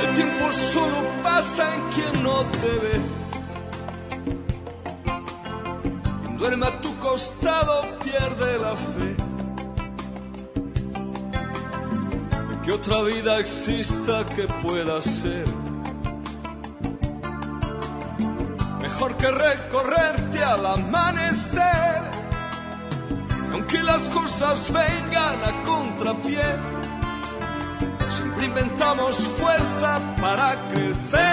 [0.01, 3.01] El tiempo solo pasa en quien no te ve.
[6.39, 9.15] Duerme a tu costado pierde la fe.
[12.49, 15.45] De que otra vida exista que pueda ser.
[18.81, 22.01] Mejor que recorrerte al amanecer.
[23.51, 26.73] Aunque las cosas vengan a contrapié
[28.09, 31.23] siempre inventamos fuerza para crecer.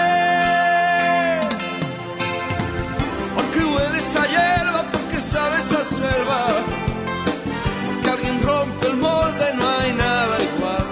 [3.35, 4.80] Porque hueles a hierba,
[5.31, 6.47] porque sabes a selva.
[7.85, 10.85] Porque alguien rompe el molde, no hay nada igual.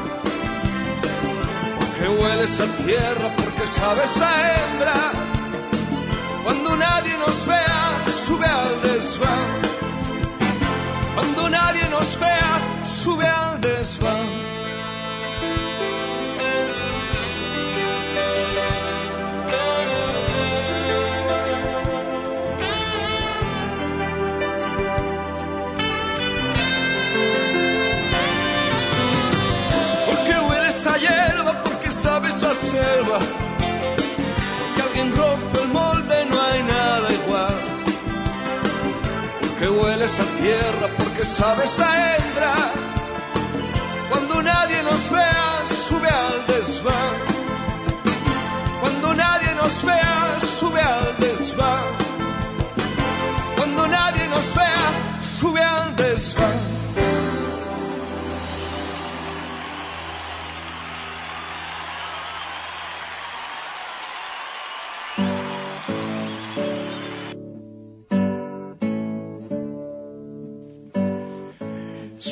[1.80, 5.12] Porque hueles a tierra, porque sabes a hembra.
[6.44, 9.50] Cuando nadie nos vea, sube al desván.
[11.16, 14.59] Cuando nadie nos vea, sube al desván.
[32.72, 33.20] Selva.
[34.60, 37.56] Porque alguien rompe el molde, no hay nada igual.
[39.42, 42.56] Porque hueles a tierra, porque sabes a hembra.
[44.10, 47.16] Cuando nadie nos vea, sube al desván.
[48.82, 51.88] Cuando nadie nos vea, sube al desván.
[53.58, 54.88] Cuando nadie nos vea,
[55.22, 56.79] sube al desván.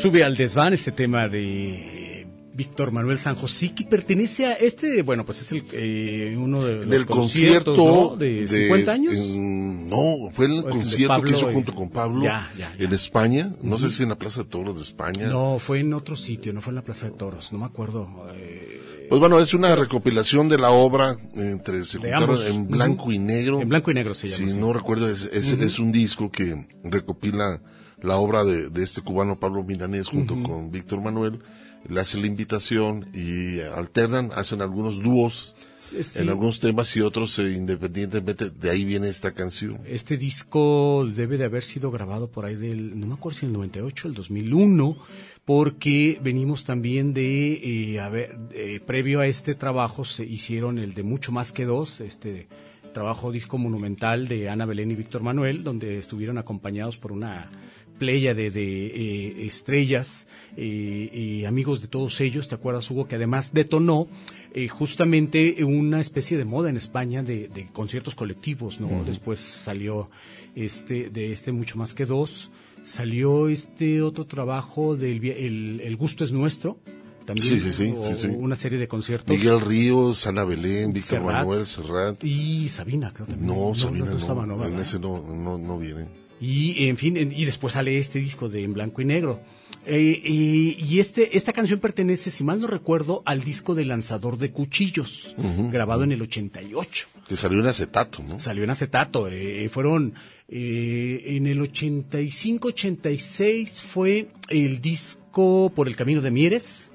[0.08, 5.26] Sube al desván este tema de Víctor Manuel San José, que pertenece a este, bueno,
[5.26, 8.16] pues es el, eh, uno de los del conciertos, concierto ¿no?
[8.16, 9.14] de 50 años.
[9.14, 11.90] en- no, fue el ¿O es el de concierto que Pablo hizo y- junto con
[11.90, 12.86] Pablo Ya, ya, ya.
[12.86, 13.54] en España.
[13.62, 15.28] No sé si en la Plaza de Toros de España.
[15.28, 18.08] No, fue en otro sitio, no fue en la Plaza de Toros, no me acuerdo.
[18.34, 23.12] eh, Pues bueno, es una recopilación de la obra entre se juntaron en blanco Ujú.
[23.12, 23.62] y negro.
[23.62, 24.58] En blanco y negro se llama, Si sí.
[24.58, 25.64] no recuerdo, es, es, Ujú.
[25.64, 27.62] es un disco que recopila
[28.02, 30.44] la obra de, de este cubano Pablo Milanés junto Ujú.
[30.44, 31.40] con Víctor Manuel.
[31.88, 36.20] Le hace la invitación y alternan, hacen algunos dúos Sí, sí.
[36.22, 38.50] en algunos temas y otros eh, independientemente.
[38.50, 39.80] De ahí viene esta canción.
[39.86, 43.54] Este disco debe de haber sido grabado por ahí del, no me acuerdo si el
[43.54, 44.98] 98, el 2001,
[45.46, 47.54] porque venimos también de,
[47.94, 51.64] eh, a ver, eh, previo a este trabajo se hicieron el de Mucho Más que
[51.66, 52.48] Dos, este
[52.94, 57.50] trabajo disco monumental de Ana Belén y Víctor Manuel, donde estuvieron acompañados por una
[57.98, 63.08] playa de, de, eh, estrellas eh, y amigos de todos ellos, ¿te acuerdas Hugo?
[63.08, 64.08] Que además detonó
[64.54, 69.04] eh, justamente una especie de moda en España de, de conciertos colectivos, ¿no?
[69.06, 70.10] Después salió
[70.56, 72.50] este de este mucho más que dos,
[72.84, 76.78] salió este otro trabajo del el, el gusto es nuestro.
[77.26, 78.28] También Sí, sí, sí, hubo sí, sí.
[78.28, 79.28] una serie de conciertos.
[79.28, 81.22] Miguel Ríos, Ana Belén, Víctor.
[81.22, 82.24] Manuel, Serrat.
[82.24, 83.46] Y Sabina, creo también.
[83.46, 84.66] No, Sabina no, estaba, ¿no?
[84.66, 86.08] en ese no, no, no viene.
[86.40, 89.42] Y en fin, en- y después sale este disco de en blanco y negro.
[89.90, 94.38] Eh, y y este, esta canción pertenece, si mal no recuerdo, al disco de Lanzador
[94.38, 95.34] de Cuchillos,
[95.72, 97.08] grabado en el 88.
[97.28, 98.38] Que salió en acetato, ¿no?
[98.40, 99.28] Salió en acetato.
[99.30, 100.14] eh, fueron
[100.50, 106.90] eh, en el 85-86 fue el disco Por el Camino de Mieres.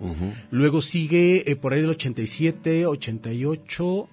[0.51, 4.09] Luego sigue eh, por ahí del 87, 88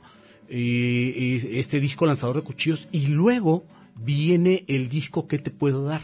[0.50, 2.88] eh, eh, este disco Lanzador de Cuchillos.
[2.92, 3.64] Y luego
[4.04, 6.02] viene el disco ¿Qué te puedo dar?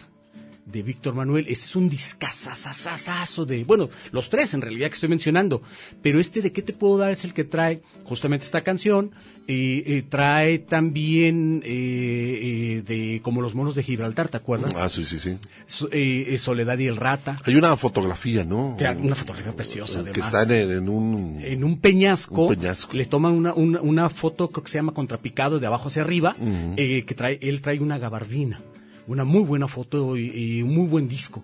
[0.65, 1.45] de Víctor Manuel.
[1.47, 5.61] Este es un discazazazazo de, bueno, los tres en realidad que estoy mencionando,
[6.01, 9.11] pero este de qué te puedo dar es el que trae justamente esta canción,
[9.47, 14.73] eh, eh, trae también eh, eh, de como los monos de Gibraltar, ¿te acuerdas?
[14.75, 15.37] Ah, sí, sí, sí.
[15.67, 18.75] So- eh, eh, Soledad y el Rata, Hay una fotografía, ¿no?
[18.77, 20.33] que- una fotografía preciosa que además.
[20.45, 21.39] está en, en un...
[21.43, 22.93] en un peñasco, Un peñasco.
[22.93, 26.35] le toman una, una, una foto, creo que se llama contrapicado de abajo hacia arriba,
[26.77, 28.59] eh, que trae, él trae una gabardina,
[29.07, 31.43] una muy buena foto y, y un muy buen disco.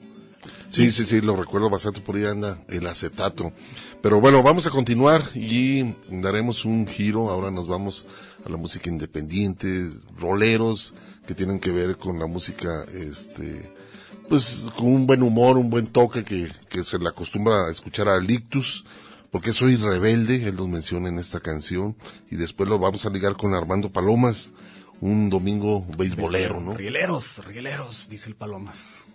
[0.72, 3.52] Sí, sí, sí, lo recuerdo bastante, por ahí anda el acetato.
[4.02, 7.30] Pero bueno, vamos a continuar y daremos un giro.
[7.30, 8.06] Ahora nos vamos
[8.46, 10.94] a la música independiente, roleros,
[11.28, 13.70] que tienen que ver con la música, este,
[14.30, 18.08] pues con un buen humor, un buen toque que, que se le acostumbra a escuchar
[18.08, 18.86] a Lictus,
[19.30, 21.98] porque soy rebelde, él nos menciona en esta canción,
[22.30, 24.54] y después lo vamos a ligar con Armando Palomas,
[25.02, 26.76] un domingo beisbolero, ¿no?
[26.76, 29.08] Rieleros, rieleros, dice el Palomas.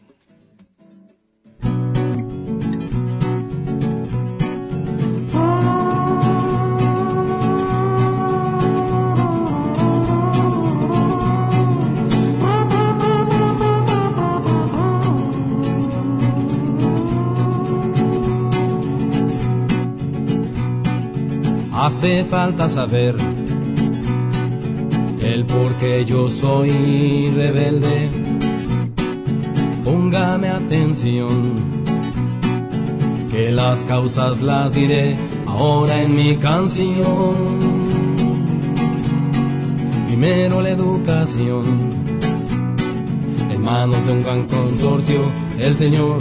[21.86, 23.14] Hace falta saber
[25.20, 28.25] el por qué yo soy rebelde.
[30.06, 31.52] Póngame atención,
[33.28, 37.34] que las causas las diré ahora en mi canción.
[40.06, 41.64] Primero la educación,
[43.50, 45.22] en manos de un gran consorcio,
[45.58, 46.18] el señor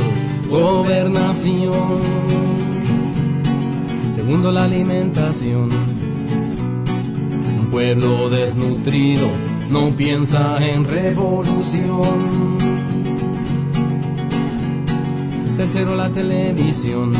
[0.49, 1.99] gobernación.
[4.15, 5.69] Segundo, la alimentación.
[7.59, 9.27] Un pueblo desnutrido
[9.69, 12.54] no piensa en revolución.
[15.57, 17.13] Tercero, la televisión.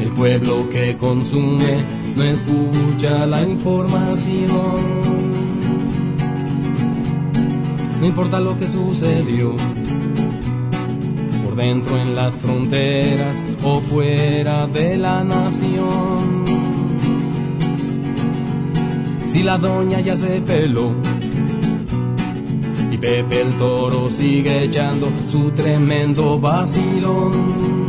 [0.00, 1.84] El pueblo que consume
[2.16, 4.46] no escucha la información.
[8.00, 9.54] No importa lo que sucedió
[11.44, 16.44] por dentro en las fronteras o fuera de la nación.
[19.26, 20.94] Si la doña ya se peló
[23.00, 27.86] Pepe el toro sigue echando su tremendo vacilón.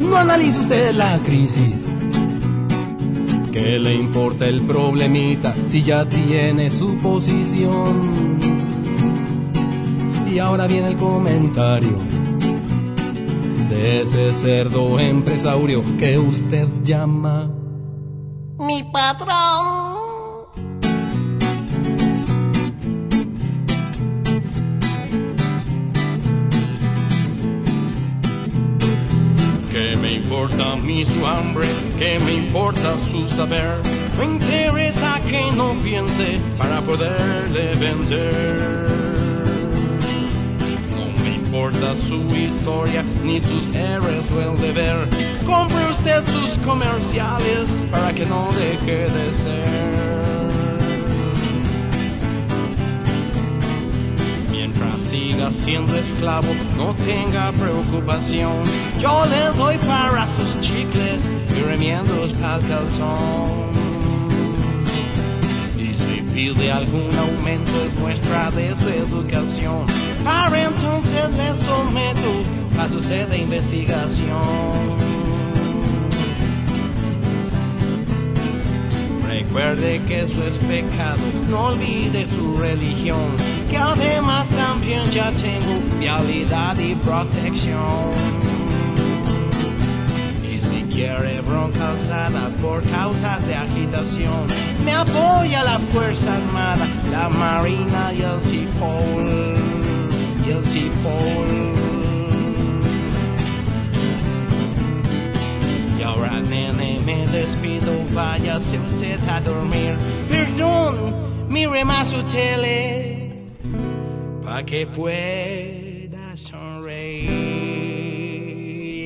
[0.00, 1.86] No analice usted la crisis.
[3.52, 8.38] ¿Qué le importa el problemita si ya tiene su posición?
[10.32, 11.98] Y ahora viene el comentario
[13.68, 17.50] de ese cerdo empresario que usted llama
[32.58, 33.80] importa su saber?
[34.18, 38.84] Me interesa que no piense para poderle vender.
[40.96, 45.08] No me importa su historia ni sus héroes o el deber.
[45.46, 49.88] Compre usted sus comerciales para que no deje de ser.
[54.50, 58.62] Mientras siga siendo esclavo, no tenga preocupación.
[59.00, 63.70] Yo le doy para sus chicles para el calzón.
[65.76, 69.86] Y si pide algún aumento es muestra de su educación.
[70.24, 74.96] Para entonces le someto a su sed de investigación.
[79.26, 83.36] Recuerde que eso es pecado, no olvide su religión,
[83.70, 88.37] que además también ya tengo vialidad y protección.
[91.46, 94.46] Bronca alzada por causas de agitación,
[94.84, 99.54] me apoya la Fuerza Armada, la Marina y el Cipol.
[100.44, 101.72] Y el Cipol.
[105.98, 109.96] Y ahora nene me despido, váyase usted a dormir.
[110.28, 113.46] Perdón, mire más su tele,
[114.44, 115.38] pa' que pueda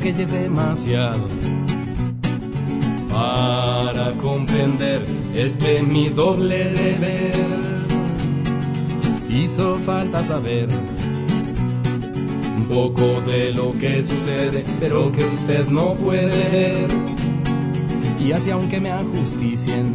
[0.00, 1.28] Que ya es demasiado
[3.10, 7.86] para comprender este mi doble deber.
[9.30, 10.68] Hizo falta saber
[12.56, 16.90] un poco de lo que sucede, pero que usted no puede ver.
[18.18, 19.94] Y así aunque me ajusticien,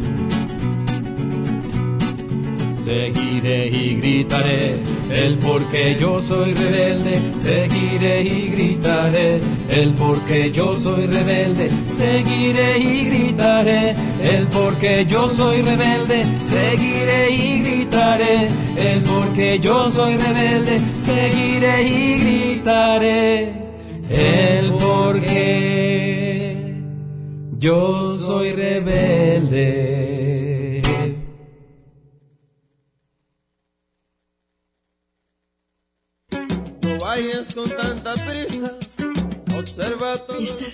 [2.74, 4.76] seguiré y gritaré
[5.10, 9.40] el porque yo soy rebelde, seguiré y gritaré
[9.70, 13.94] el porque yo soy rebelde, seguiré y gritaré.
[14.22, 18.48] El porque yo soy rebelde, seguiré y gritaré.
[18.76, 23.52] El porque yo soy rebelde, seguiré y gritaré.
[24.10, 26.74] El porque
[27.58, 29.99] yo soy rebelde.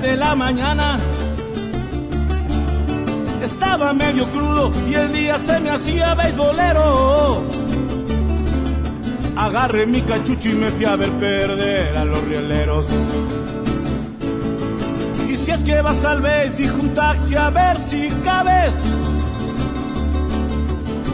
[0.00, 0.98] de la mañana.
[3.42, 7.44] Estaba medio crudo y el día se me hacía beisbolero.
[9.36, 12.88] Agarré mi cachucho y me fui a ver perder a los rieleros.
[15.28, 18.76] Y si es que vas al beis, dijo un taxi a ver si cabes.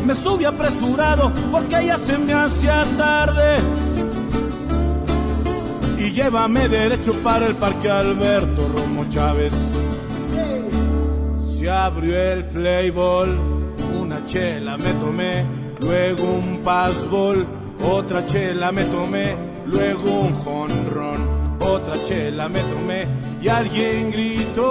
[0.05, 3.86] Me subí apresurado porque ya se me hacía tarde
[6.17, 9.53] llévame derecho para el parque Alberto Romo Chávez.
[11.45, 13.39] Se abrió el playball,
[14.01, 15.45] una chela me tomé,
[15.81, 17.47] luego un passball,
[17.85, 19.37] otra chela me tomé,
[19.67, 23.07] luego un jonrón, otra chela me tomé
[23.43, 24.67] y alguien gritó.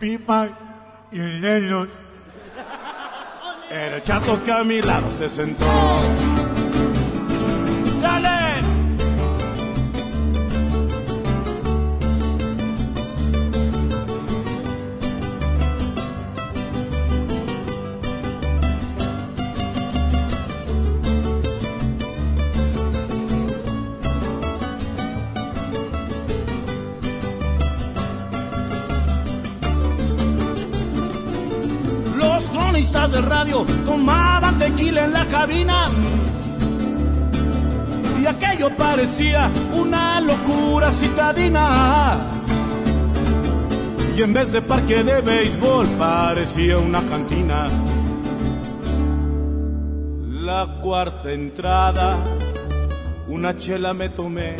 [0.00, 0.48] Pipa
[1.12, 1.86] y negro
[3.72, 5.66] el chato que a mi lado se sentó.
[33.84, 35.88] Tomaban tequila en la cabina.
[38.20, 42.28] Y aquello parecía una locura citadina.
[44.16, 47.68] Y en vez de parque de béisbol parecía una cantina.
[50.28, 52.16] La cuarta entrada,
[53.28, 54.56] una chela me tomé.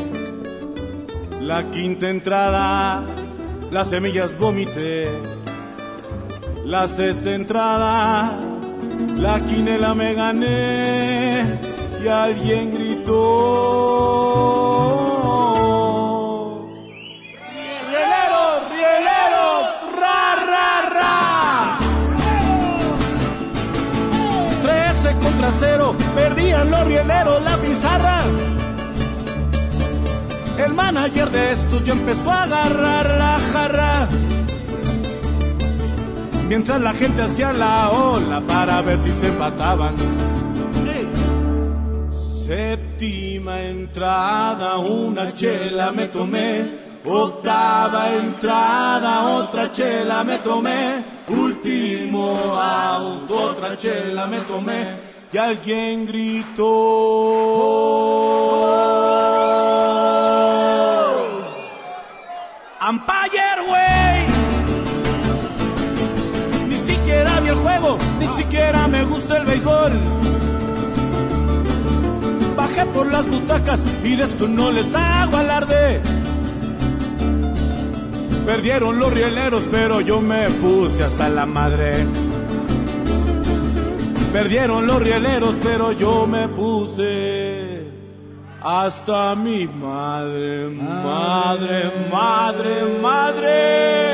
[1.40, 3.04] La quinta entrada,
[3.70, 5.08] las semillas vomité.
[6.64, 8.51] La sexta entrada,
[9.16, 11.58] la quinela me gané
[12.02, 13.12] y alguien gritó.
[17.90, 19.66] ¡Rieleros, rieleros!
[20.00, 21.78] ¡Ra, ra, ra!
[24.62, 28.22] Trece contra cero, perdían los rieleros la pizarra.
[30.58, 34.08] El manager de estos ya empezó a agarrar la jarra
[36.52, 39.94] mientras la gente hacía la ola para ver si se empataban.
[42.10, 46.92] Séptima entrada, una chela me tomé.
[47.06, 51.02] Octava entrada, otra chela me tomé.
[51.28, 54.82] Último out, otra chela me tomé.
[55.32, 57.62] Y alguien gritó.
[62.90, 63.51] Empire,
[68.18, 69.92] ni siquiera me gusta el béisbol.
[72.56, 76.00] Bajé por las butacas y de esto no les hago alarde.
[78.46, 82.06] Perdieron los rieleros, pero yo me puse hasta la madre.
[84.32, 87.86] Perdieron los rieleros, pero yo me puse
[88.62, 94.12] hasta mi madre, madre, madre, madre.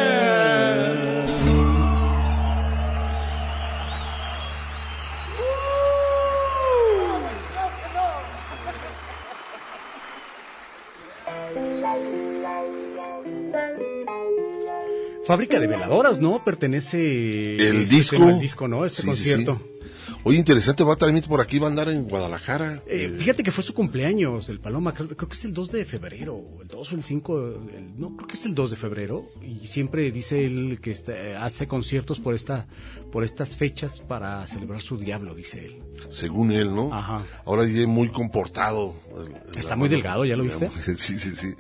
[15.29, 16.43] Fábrica de veladoras, ¿no?
[16.43, 18.23] Pertenece El este disco.
[18.25, 18.87] al disco, ¿no?
[18.87, 19.61] Este Sí, sí, concierto.
[19.63, 19.78] sí.
[20.25, 22.83] Oye, interesante, va también por aquí, va a andar en Guadalajara.
[22.87, 25.85] Eh, fíjate que fue su cumpleaños, el Paloma, creo, creo que es el 2 de
[25.85, 29.31] febrero, el 2 o el 5, el- no, creo que es el 2 de febrero,
[29.43, 32.67] y siempre dice él que está- hace conciertos por esta
[33.13, 35.83] por estas fechas para celebrar su diablo, dice él.
[36.11, 36.93] según él, ¿no?
[36.95, 37.23] Ajá.
[37.45, 38.95] Ahora ya muy comportado.
[39.19, 40.69] el- el Está muy delgado, ¿ya lo viste?
[40.97, 41.55] Sí, sí, sí.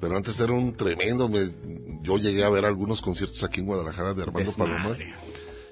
[0.00, 1.28] Pero antes era un tremendo.
[1.28, 1.50] me-
[2.02, 4.72] yo llegué a ver algunos conciertos aquí en Guadalajara de Armando Desmadre.
[4.74, 4.98] Palomas.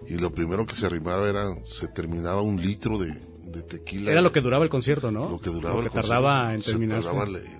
[0.08, 3.14] Y lo primero que se arrimaba era, se terminaba un litro de,
[3.44, 4.10] de tequila.
[4.12, 5.28] Era lo que duraba el concierto, ¿no?
[5.30, 7.08] Lo que duraba Lo el que tardaba concierto, en se terminarse.
[7.08, 7.50] tardaba le- le-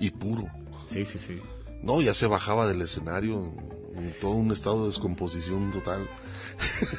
[0.00, 0.46] y puro.
[0.86, 1.38] Sí, sí, sí.
[1.82, 3.52] No, ya se bajaba del escenario
[3.94, 6.08] en todo un estado de descomposición total.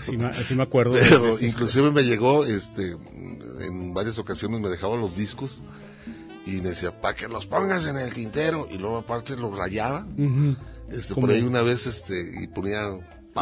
[0.01, 2.95] Sí, me- sí me acuerdo Pero inclusive me llegó, este,
[3.61, 5.63] en varias ocasiones me dejaba los discos
[6.45, 10.05] y me decía, para que los pongas en el tintero y luego aparte los rayaba.
[10.89, 12.81] Este, por ahí una vez, este, y ponía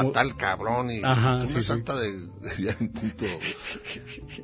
[0.03, 1.63] patal cabrón y Ajá, una sí, sí.
[1.63, 2.13] santa de,
[2.59, 3.25] ya en punto.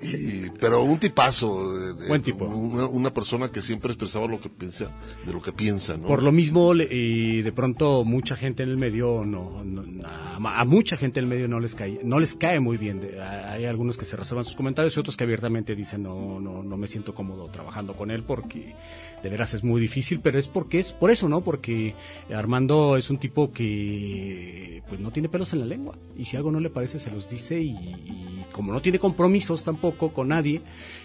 [0.02, 1.74] Y- pero un tipazo,
[2.08, 2.46] Buen tipo.
[2.46, 4.92] Una, una persona que siempre expresaba lo que piensa,
[5.26, 6.08] de lo que piensa, ¿no?
[6.08, 10.66] Por lo mismo, y de pronto mucha gente en el medio, no, no- a, a
[10.66, 13.00] mucha gente en el medio no les cae, no les cae muy bien.
[13.00, 16.64] De- hay algunos que se reservan sus comentarios y otros que abiertamente dicen no, no,
[16.64, 18.76] no me siento cómodo trabajando con él porque
[19.22, 21.42] de veras es muy difícil, pero es porque es por eso, ¿no?
[21.42, 21.96] Porque
[22.34, 26.62] Armando es un tipo que pues no tiene en la lengua y si algo no
[26.62, 30.62] le parece se los dice y, como no tiene compromisos tampoco con nadie,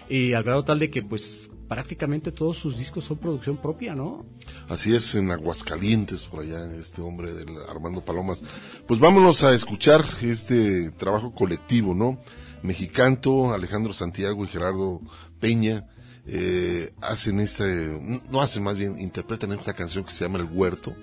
[0.07, 4.25] y al grado tal de que pues prácticamente todos sus discos son producción propia, ¿no?
[4.67, 8.43] Así es, en Aguascalientes, por allá, este hombre del Armando Palomas.
[8.87, 12.19] Pues vámonos a escuchar este trabajo colectivo, ¿no?
[12.63, 15.01] Mexicanto, Alejandro Santiago y Gerardo
[15.39, 15.87] Peña
[16.25, 17.99] eh, hacen este,
[18.29, 20.95] no hacen más bien, interpretan esta canción que se llama El Huerto.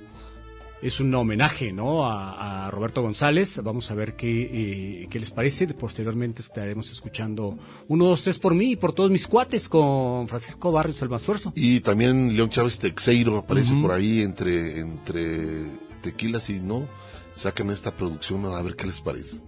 [0.83, 2.05] Es un homenaje ¿no?
[2.07, 3.61] a, a Roberto González.
[3.63, 5.67] Vamos a ver qué, eh, qué les parece.
[5.69, 7.57] Posteriormente estaremos escuchando
[7.89, 11.53] uno, dos, tres por mí y por todos mis cuates con Francisco Barrios el Mansuerzo.
[11.55, 15.65] Y también León Chávez Texeiro aparece por ahí entre, entre
[16.03, 16.89] tequilas y no.
[17.33, 19.43] Sacan esta producción a ver qué les parece.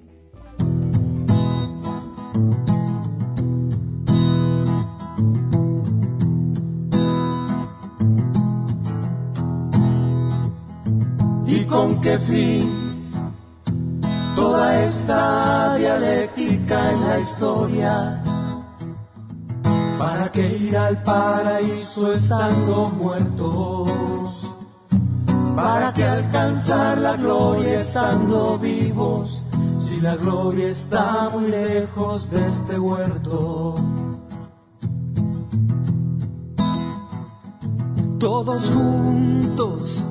[11.68, 13.10] Con qué fin?
[14.34, 18.22] Toda esta dialéctica en la historia.
[19.98, 24.30] ¿Para qué ir al paraíso estando muertos?
[25.56, 29.44] ¿Para qué alcanzar la gloria estando vivos?
[29.78, 33.74] Si la gloria está muy lejos de este huerto.
[38.18, 40.04] Todos juntos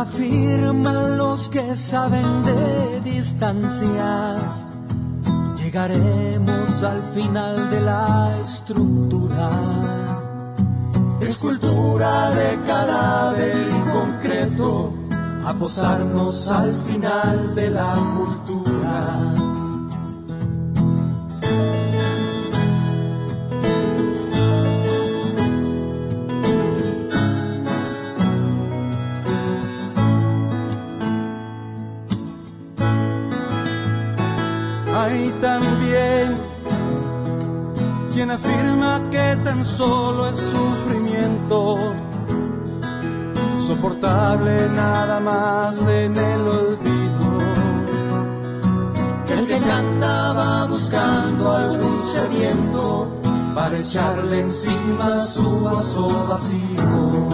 [0.00, 4.68] afirman los que saben de distancias.
[5.56, 9.50] Llegaremos al final de la estructura.
[11.20, 14.92] Escultura de cadáver y concreto,
[15.44, 19.45] a posarnos al final de la cultura.
[38.16, 41.92] Quien afirma que tan solo es sufrimiento,
[43.58, 47.26] soportable nada más en el olvido.
[49.36, 53.20] el que cantaba buscando algún sediento
[53.54, 57.28] para echarle encima su vaso vacío.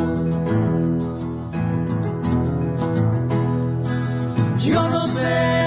[4.59, 5.62] Yo no sé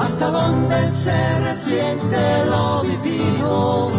[0.00, 3.90] hasta dónde se resiente lo vivido,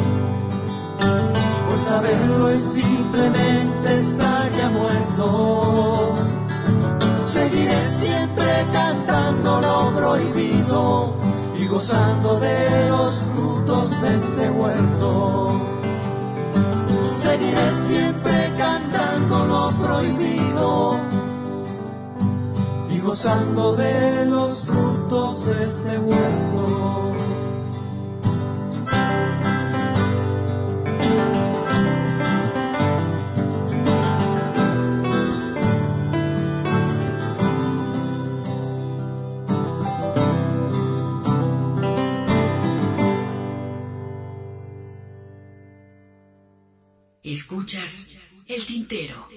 [1.68, 6.14] pues saberlo es simplemente estar ya muerto.
[7.24, 11.14] Seguiré siempre cantando lo prohibido
[11.58, 15.62] y gozando de los frutos de este huerto.
[17.16, 21.00] Seguiré siempre cantando lo prohibido
[22.90, 27.18] y gozando de los frutos de este huerto.
[47.22, 48.18] Escuchas
[48.48, 49.28] el tintero.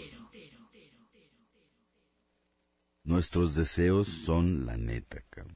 [3.02, 5.53] Nuestros deseos son la neta, cabrón.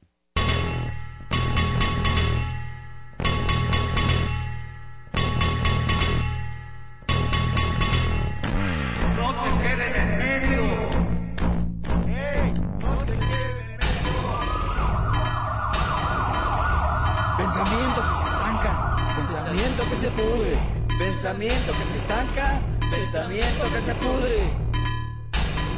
[19.99, 20.57] Se pudre,
[20.97, 24.49] pensamiento que se estanca, pensamiento que se pudre.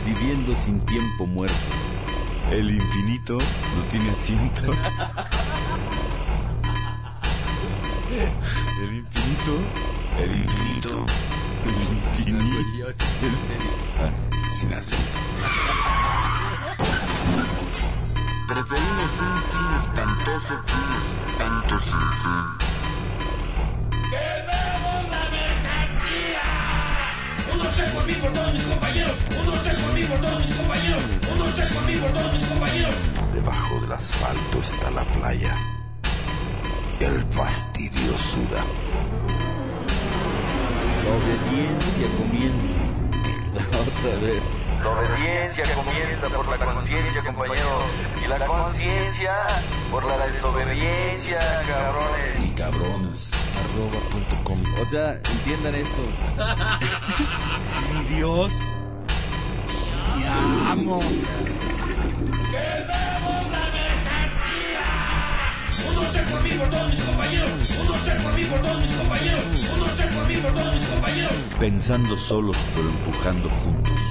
[0.05, 1.55] Viviendo sin tiempo muerto.
[2.51, 4.73] El infinito no tiene asiento.
[8.83, 9.59] El infinito.
[10.19, 11.05] El infinito.
[11.65, 12.89] El infinito.
[12.89, 12.95] El...
[13.99, 14.11] Ah,
[14.51, 15.17] sin acento.
[18.47, 22.70] Preferimos un fin espantoso que un espanto sin fin.
[24.11, 26.43] ¡Quememos la mercancía!
[27.53, 29.17] Uno, tres por mí, por todos mis compañeros.
[29.41, 31.03] Uno, tres por mí, por todos mis compañeros.
[31.33, 32.95] Uno, tres por mí, por todos mis compañeros.
[33.33, 35.55] Debajo del asfalto está la playa.
[36.99, 38.65] El fastidio suda.
[41.03, 42.81] La obediencia comienza.
[43.79, 44.60] Otra vez.
[44.83, 47.85] La obediencia comienza por la conciencia, compañero.
[48.23, 52.39] Y la conciencia por la desobediencia, cabrones.
[52.39, 53.31] Y cabrones.
[53.33, 54.59] Arroba punto com.
[54.81, 56.01] O sea, entiendan esto.
[57.93, 58.51] Mi Dios.
[60.17, 60.99] Te amo.
[60.99, 61.21] ¡Quememos
[63.51, 64.85] la mercancía!
[65.89, 67.51] Uno, tres por mí, por todos mis compañeros.
[67.81, 69.43] Uno, tres por mí, por todos mis compañeros.
[69.77, 71.33] Uno, tres por mí, por todos mis compañeros.
[71.59, 74.10] Pensando solos pero empujando juntos.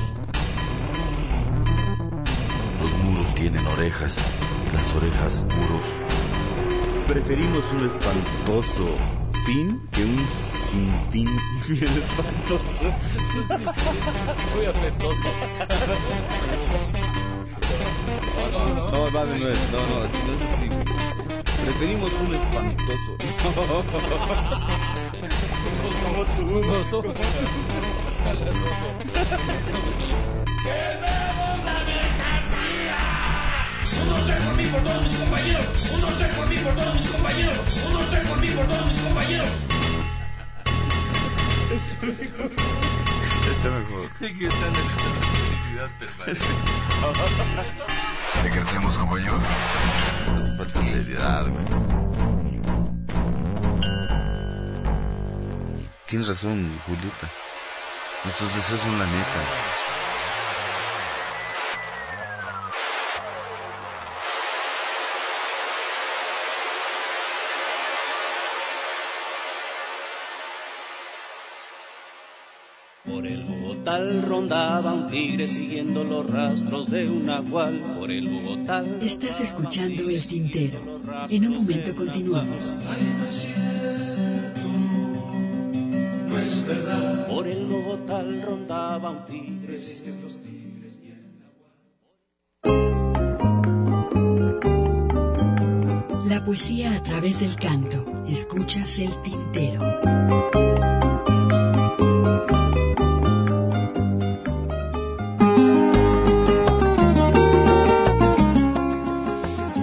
[3.40, 5.84] Tienen orejas y las orejas muros.
[7.08, 8.94] Preferimos un espantoso
[9.46, 10.26] fin que un
[10.68, 11.26] sinfín
[11.66, 12.84] bien espantoso.
[14.54, 15.28] Muy apestoso.
[18.92, 19.56] No, va de nuevo.
[19.72, 20.68] No, no, así no es así.
[21.64, 23.16] Preferimos un espantoso.
[26.36, 27.18] Tú, no somos.
[28.20, 30.20] ¡Quememos la mercancía!
[30.62, 31.79] Uno,
[34.30, 35.66] tres por mí, por todos mis compañeros.
[35.94, 37.58] Uno, tres por mí, por todos mis compañeros.
[37.88, 39.50] Uno, tres por mí, por todos mis compañeros.
[43.50, 44.18] Está mejor.
[44.20, 46.46] ¿De qué están en felicidad permanente?
[48.42, 49.42] ¿De qué tenemos compañeros?
[50.26, 51.64] Nos falta seriedad, güey.
[56.06, 57.28] Tienes razón, Julieta.
[58.24, 59.79] Nuestros deseos son la neta.
[73.80, 77.80] Bogotá rondaba un tigre siguiendo los rastros de un nahual.
[77.98, 78.84] Por el Bogotá.
[79.00, 81.00] Estás escuchando el tintero.
[81.30, 82.74] En un momento continuamos.
[86.28, 87.26] No es verdad.
[87.26, 89.74] Por el Bogotá rondaba un tigre.
[89.76, 91.12] Existen los tigres y
[96.22, 98.04] el La poesía a través del canto.
[98.28, 99.80] Escuchas el tintero.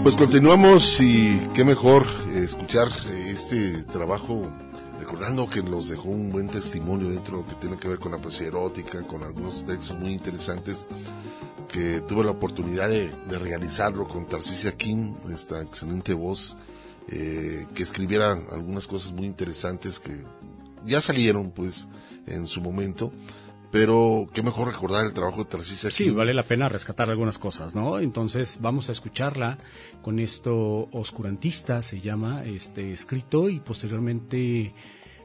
[0.07, 2.88] Pues continuamos y qué mejor escuchar
[3.27, 4.49] este trabajo,
[5.01, 8.13] recordando que nos dejó un buen testimonio dentro de lo que tiene que ver con
[8.13, 10.88] la poesía erótica, con algunos textos muy interesantes,
[11.67, 16.55] que tuve la oportunidad de, realizarlo con Tarcisia King, esta excelente voz,
[17.09, 20.23] eh, que escribiera algunas cosas muy interesantes que
[20.85, 21.89] ya salieron pues
[22.27, 23.11] en su momento,
[23.77, 27.75] pero qué mejor recordar el trabajo de Tarcisia Sí, vale la pena rescatar algunas cosas,
[27.75, 27.99] ¿no?
[27.99, 29.59] Entonces vamos a escucharla
[30.01, 34.73] con esto oscurantista, se llama este escrito, y posteriormente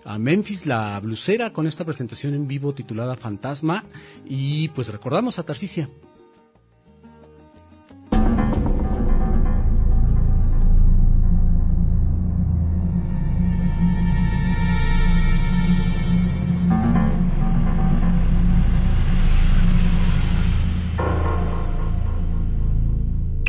[0.04, 3.86] a Memphis, la blusera, con esta presentación en vivo titulada Fantasma,
[4.26, 5.88] y pues recordamos a Tarcisia.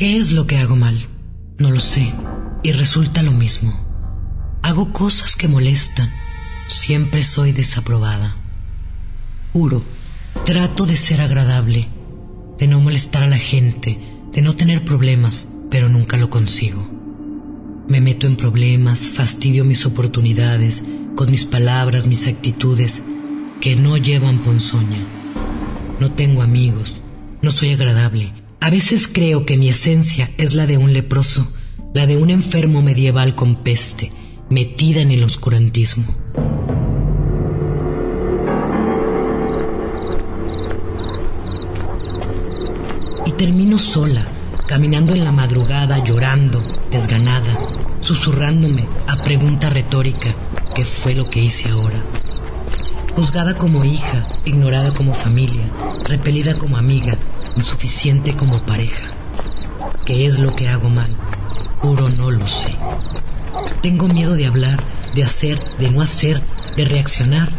[0.04, 1.08] ¿Qué es lo que hago mal?
[1.56, 2.12] No lo sé.
[2.62, 3.72] Y resulta lo mismo.
[4.60, 6.12] Hago cosas que molestan.
[6.68, 8.36] Siempre soy desaprobada.
[9.54, 9.82] Juro,
[10.44, 11.88] trato de ser agradable,
[12.58, 13.98] de no molestar a la gente,
[14.30, 16.86] de no tener problemas, pero nunca lo consigo.
[17.88, 20.82] Me meto en problemas, fastidio mis oportunidades,
[21.16, 23.00] con mis palabras, mis actitudes,
[23.62, 25.00] que no llevan ponzoña.
[25.98, 26.92] No tengo amigos,
[27.40, 28.43] no soy agradable.
[28.64, 31.52] A veces creo que mi esencia es la de un leproso,
[31.92, 34.10] la de un enfermo medieval con peste,
[34.48, 36.06] metida en el oscurantismo.
[43.26, 44.26] Y termino sola,
[44.66, 47.60] caminando en la madrugada, llorando, desganada,
[48.00, 50.34] susurrándome a pregunta retórica,
[50.74, 52.02] ¿qué fue lo que hice ahora?
[53.14, 55.68] Juzgada como hija, ignorada como familia,
[56.04, 57.18] repelida como amiga,
[57.56, 59.10] insuficiente como pareja.
[60.04, 61.10] ¿Qué es lo que hago mal?
[61.80, 62.74] Puro no lo sé.
[63.82, 64.82] Tengo miedo de hablar,
[65.14, 66.40] de hacer, de no hacer,
[66.76, 67.50] de reaccionar.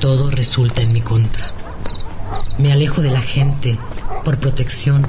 [0.00, 1.52] Todo resulta en mi contra.
[2.58, 3.78] Me alejo de la gente
[4.24, 5.06] por protección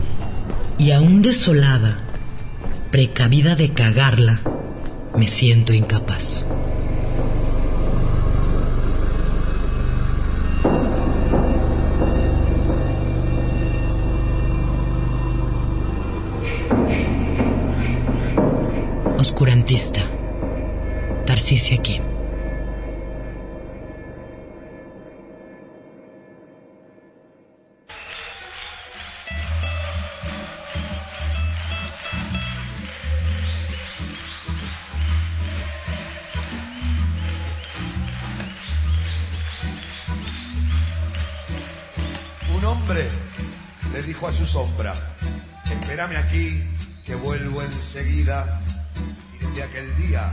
[0.78, 2.00] y aún desolada,
[2.92, 4.42] precavida de cagarla,
[5.16, 6.46] me siento incapaz.
[21.82, 22.02] Kim.
[42.56, 43.10] Un hombre
[43.92, 44.94] le dijo a su sombra,
[45.70, 46.64] espérame aquí,
[47.06, 48.63] que vuelvo enseguida.
[49.64, 50.30] Aquel día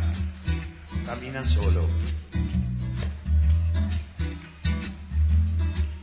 [1.06, 1.86] camina solo.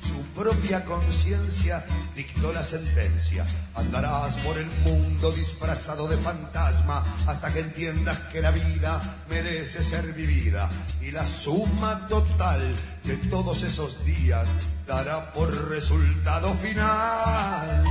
[0.01, 1.85] Su propia conciencia
[2.15, 3.45] dictó la sentencia.
[3.75, 10.13] Andarás por el mundo disfrazado de fantasma hasta que entiendas que la vida merece ser
[10.13, 10.69] vivida.
[11.01, 12.61] Y la suma total
[13.03, 14.47] de todos esos días
[14.87, 17.83] dará por resultado final.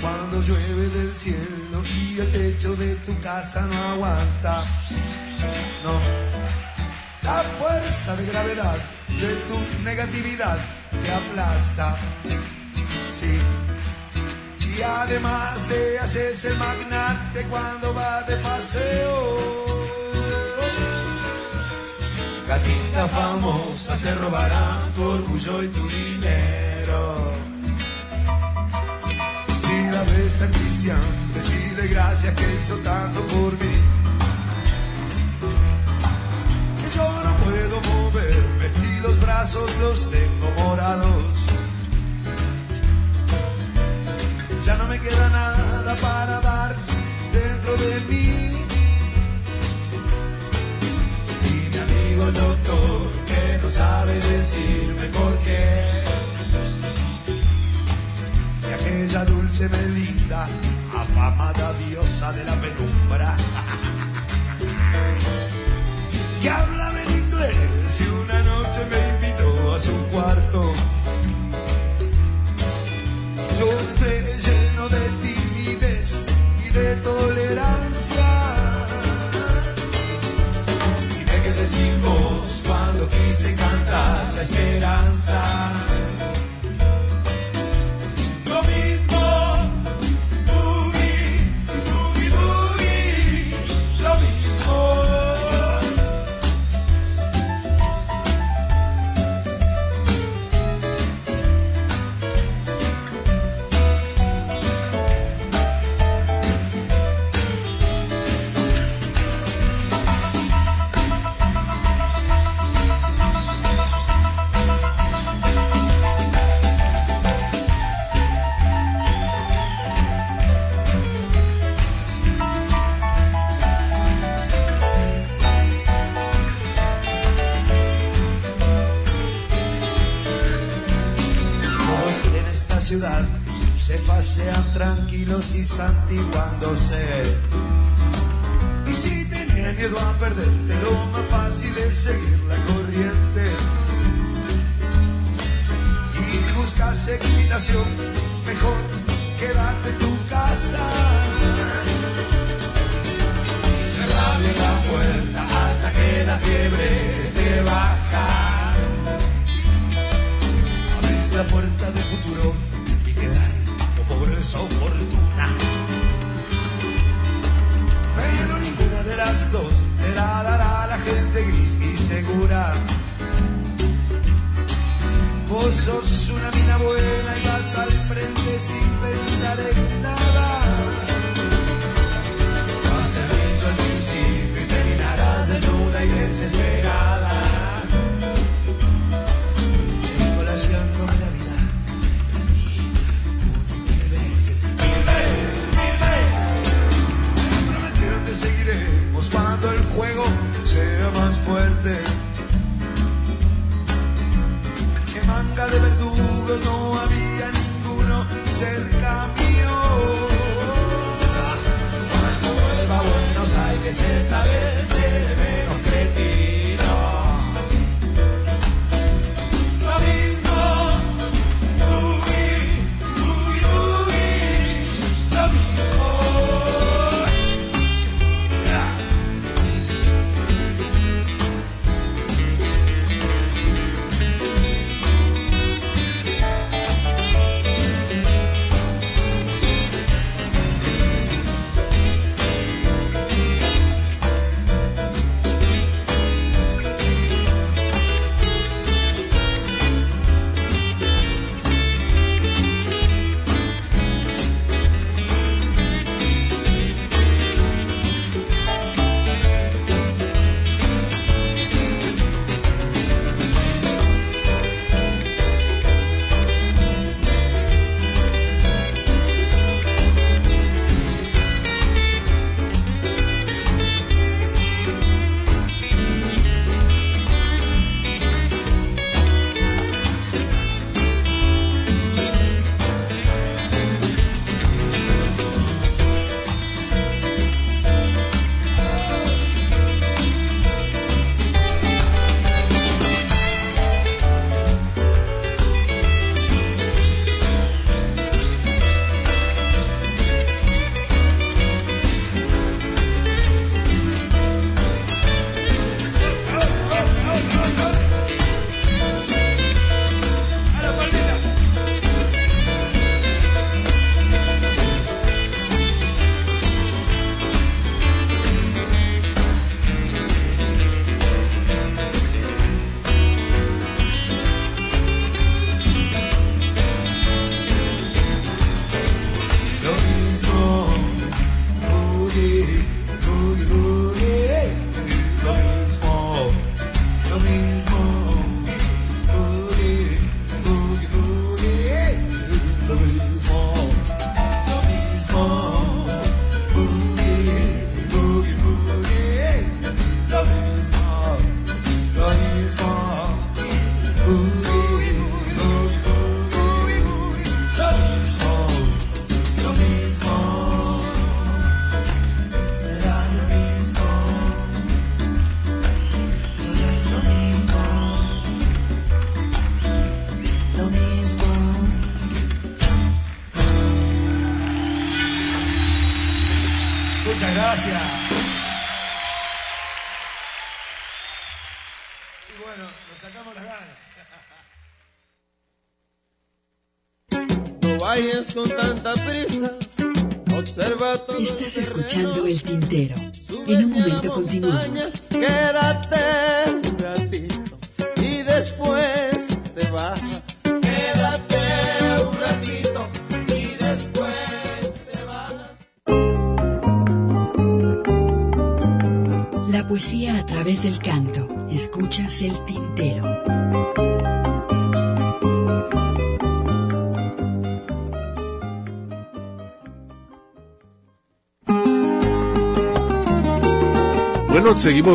[0.00, 4.64] Cuando llueve del cielo y el techo de tu casa no aguanta,
[5.84, 6.00] no.
[7.22, 8.78] La fuerza de gravedad
[9.20, 10.58] de tu negatividad
[11.04, 11.96] te aplasta,
[13.10, 13.38] sí.
[14.78, 19.48] Y además te haces el magnate cuando vas de paseo.
[22.46, 27.32] Gatita famosa te robarán tu orgullo y tu dinero.
[29.62, 33.76] Si la ves a Cristian, decirle gracias que hizo tanto por mí.
[36.80, 41.47] Que yo no puedo moverme y los brazos los tengo morados.
[44.64, 46.76] Ya no me queda nada para dar
[47.32, 48.66] dentro de mí.
[51.44, 56.02] Y mi amigo el doctor que no sabe decirme por qué.
[58.68, 60.48] Y aquella dulce Melinda,
[60.94, 63.36] afamada diosa de la penumbra.
[66.42, 70.72] que hablaba en inglés y una noche me invitó a su cuarto.
[73.58, 74.27] Yo entré
[74.90, 76.26] de timidez
[76.64, 78.28] y de tolerancia.
[81.10, 85.42] Y me quedé sin voz cuando quise cantar la esperanza.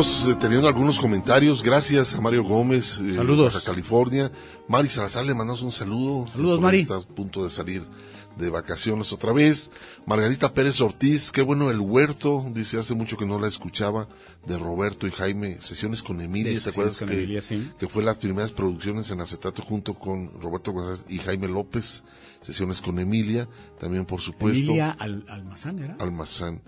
[0.02, 1.62] Seguimos eh, teniendo algunos comentarios.
[1.62, 3.54] Gracias a Mario Gómez, eh, Saludos.
[3.54, 4.32] Baja California.
[4.66, 6.26] Mari Salazar le mandamos un saludo.
[6.26, 6.80] Saludos, Mari.
[6.80, 7.86] Está a punto de salir
[8.36, 9.70] de vacaciones otra vez.
[10.04, 14.08] Margarita Pérez Ortiz, qué bueno el huerto, dice hace mucho que no la escuchaba,
[14.44, 17.70] de Roberto y Jaime, sesiones con Emilia, ¿te acuerdas con que, Emilia, sí.
[17.78, 22.02] que fue las primeras producciones en acetato junto con Roberto González y Jaime López,
[22.40, 23.48] sesiones con Emilia,
[23.78, 24.64] también por supuesto.
[24.72, 25.96] Emilia Al- Almazán, ¿era?
[26.00, 26.60] Almazán.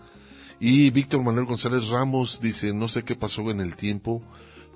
[0.58, 4.22] Y Víctor Manuel González Ramos dice, no sé qué pasó en el tiempo,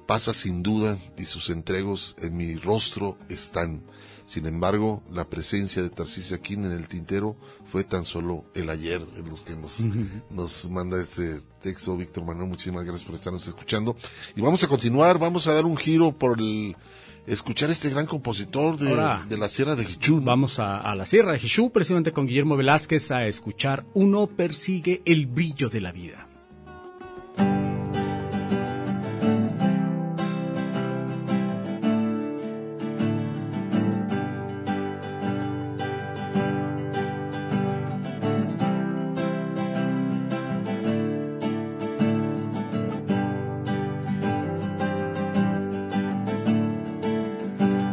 [0.06, 3.82] pasa sin duda y sus entregos en mi rostro están.
[4.26, 9.04] Sin embargo, la presencia de Tarcisia King en el tintero fue tan solo el ayer,
[9.16, 9.84] en los que nos,
[10.30, 12.48] nos manda este texto Víctor Manuel.
[12.48, 13.96] Muchísimas gracias por estarnos escuchando.
[14.36, 16.76] Y vamos a continuar, vamos a dar un giro por el
[17.26, 20.20] escuchar este gran compositor de, Ahora, de la Sierra de Jichú.
[20.22, 25.02] Vamos a, a la Sierra de Jichú, precisamente con Guillermo Velázquez, a escuchar Uno persigue
[25.04, 26.26] el brillo de la vida.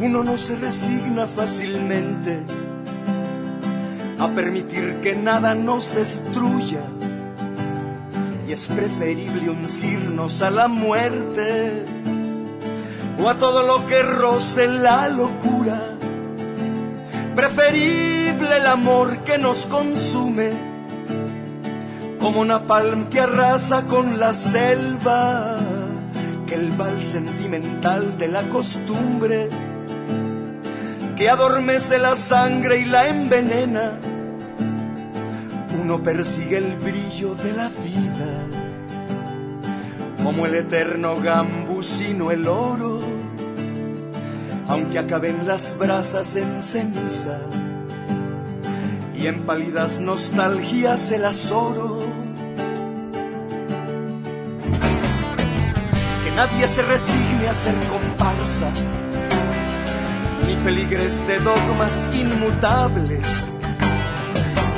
[0.00, 2.38] Uno no se resigna fácilmente
[4.18, 6.82] a permitir que nada nos destruya.
[8.46, 11.84] Y es preferible uncirnos a la muerte
[13.20, 15.80] o a todo lo que roce la locura.
[17.34, 20.50] Preferible el amor que nos consume
[22.20, 25.56] como napalm que arrasa con la selva
[26.46, 29.48] que el bal sentimental de la costumbre
[31.18, 33.98] que adormece la sangre y la envenena.
[35.82, 38.30] Uno persigue el brillo de la vida,
[40.22, 43.00] como el eterno gambusino el oro,
[44.68, 47.40] aunque acaben las brasas en ceniza
[49.16, 51.98] y en pálidas nostalgias el azoro.
[56.22, 58.70] Que nadie se resigne a ser comparsa
[60.48, 63.28] ni feligres de dogmas inmutables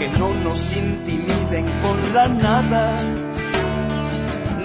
[0.00, 2.96] que no nos intimiden con la nada,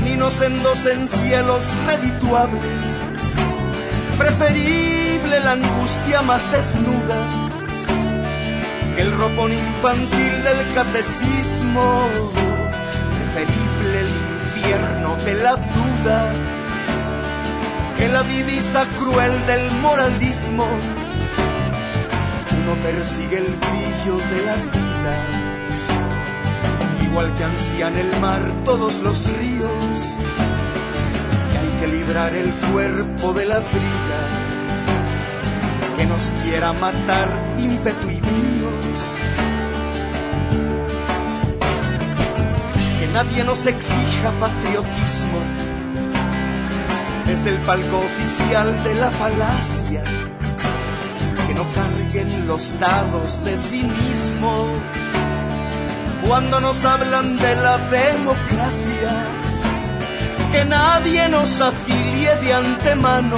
[0.02, 2.82] ni nos endosen cielos redituables.
[4.18, 7.19] Preferible la angustia más desnuda
[8.95, 12.10] que el ropón infantil del catecismo.
[13.15, 16.55] Preferible el infierno de la duda
[17.98, 20.68] que la divisa cruel del moralismo.
[22.62, 25.14] Uno persigue el brillo de la vida,
[27.08, 29.70] igual que ansían el mar todos los ríos,
[31.52, 34.22] que hay que librar el cuerpo de la brida,
[35.98, 37.28] que nos quiera matar
[37.58, 39.00] ímpetu y bríos.
[43.00, 45.65] Que nadie nos exija patriotismo
[47.26, 50.04] desde el palco oficial de la falacia,
[51.48, 54.68] que no carguen los dados de cinismo.
[56.28, 59.12] Cuando nos hablan de la democracia,
[60.52, 63.38] que nadie nos afilie de antemano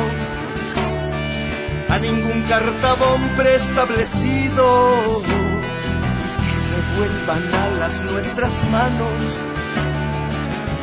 [1.89, 9.41] a ningún cartabón preestablecido y que se vuelvan alas nuestras manos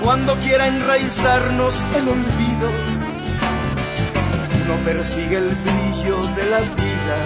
[0.05, 2.71] cuando quiera enraizarnos el olvido,
[4.79, 7.19] persigue el brillo de la vida,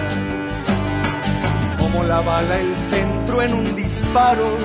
[1.77, 4.57] como la bala el centro en un disparo,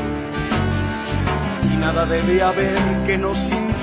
[1.72, 3.74] y nada debe haber que nos impida.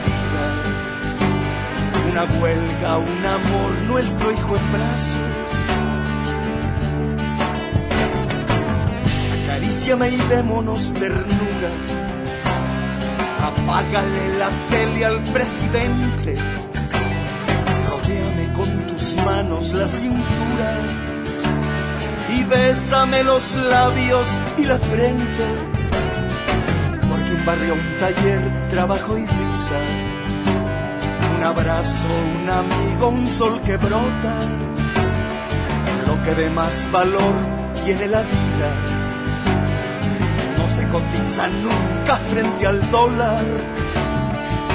[2.11, 5.41] Una huelga, un amor, nuestro hijo en brazos.
[9.43, 11.71] Acaríciame y démonos ternura.
[13.41, 16.35] Apágale la tele al presidente,
[19.43, 20.69] manos la cintura
[22.29, 24.27] y bésame los labios
[24.57, 25.45] y la frente,
[27.09, 29.79] porque un barrio, un taller, trabajo y risa,
[31.35, 34.35] un abrazo, un amigo, un sol que brota,
[36.07, 37.33] lo que de más valor
[37.83, 38.69] tiene la vida,
[40.57, 43.43] no se cotiza nunca frente al dólar,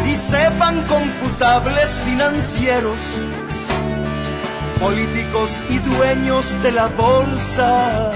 [0.07, 2.97] y sepan computables financieros
[4.81, 8.13] políticos y dueños de la bolsa,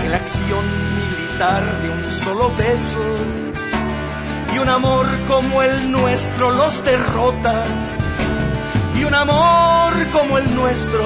[0.00, 2.98] que la acción militar de un solo beso
[4.54, 7.64] y un amor como el nuestro los derrota,
[8.94, 11.04] y un amor como el nuestro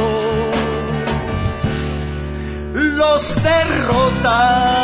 [2.75, 4.75] los derrota.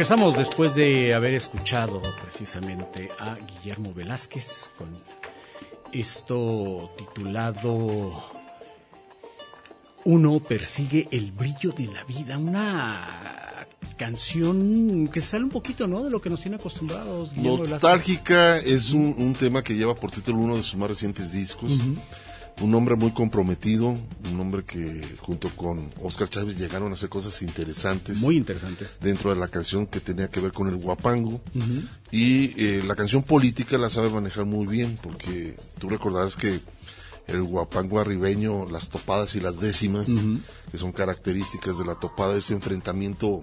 [0.00, 4.88] Regresamos después de haber escuchado precisamente a Guillermo Velázquez con
[5.92, 8.24] esto titulado
[10.06, 13.66] Uno persigue el brillo de la vida, una
[13.98, 16.02] canción que sale un poquito, ¿no?
[16.02, 17.34] De lo que nos tiene acostumbrados.
[17.34, 17.82] Guillermo Velázquez.
[17.82, 21.72] Nostálgica es un, un tema que lleva por título uno de sus más recientes discos.
[22.60, 27.40] Un hombre muy comprometido, un hombre que junto con Oscar Chávez llegaron a hacer cosas
[27.40, 28.18] interesantes.
[28.18, 28.98] Muy interesantes.
[29.00, 31.40] Dentro de la canción que tenía que ver con el guapango.
[32.10, 36.60] Y eh, la canción política la sabe manejar muy bien, porque tú recordarás que
[37.26, 40.08] el guapango arribeño, las topadas y las décimas,
[40.70, 43.42] que son características de la topada, ese enfrentamiento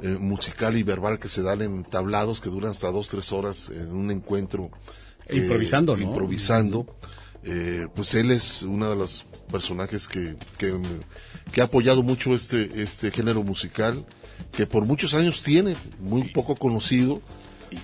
[0.00, 3.70] eh, musical y verbal que se dan en tablados que duran hasta dos, tres horas
[3.70, 4.70] en un encuentro.
[5.30, 6.02] Improvisando, ¿no?
[6.02, 6.86] Improvisando.
[7.48, 10.74] Eh, pues él es uno de los personajes que, que,
[11.52, 14.04] que ha apoyado mucho este, este género musical,
[14.50, 17.22] que por muchos años tiene, muy poco conocido,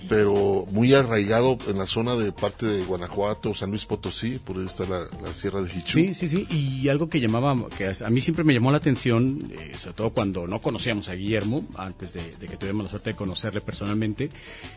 [0.08, 4.66] pero muy arraigado en la zona de parte de Guanajuato, San Luis Potosí, por ahí
[4.66, 5.98] está la, la Sierra de Jichú.
[5.98, 6.46] Sí, sí, sí.
[6.50, 10.10] Y algo que llamaba, que a mí siempre me llamó la atención, eh, sobre todo
[10.10, 14.30] cuando no conocíamos a Guillermo, antes de, de que tuviéramos la suerte de conocerle personalmente,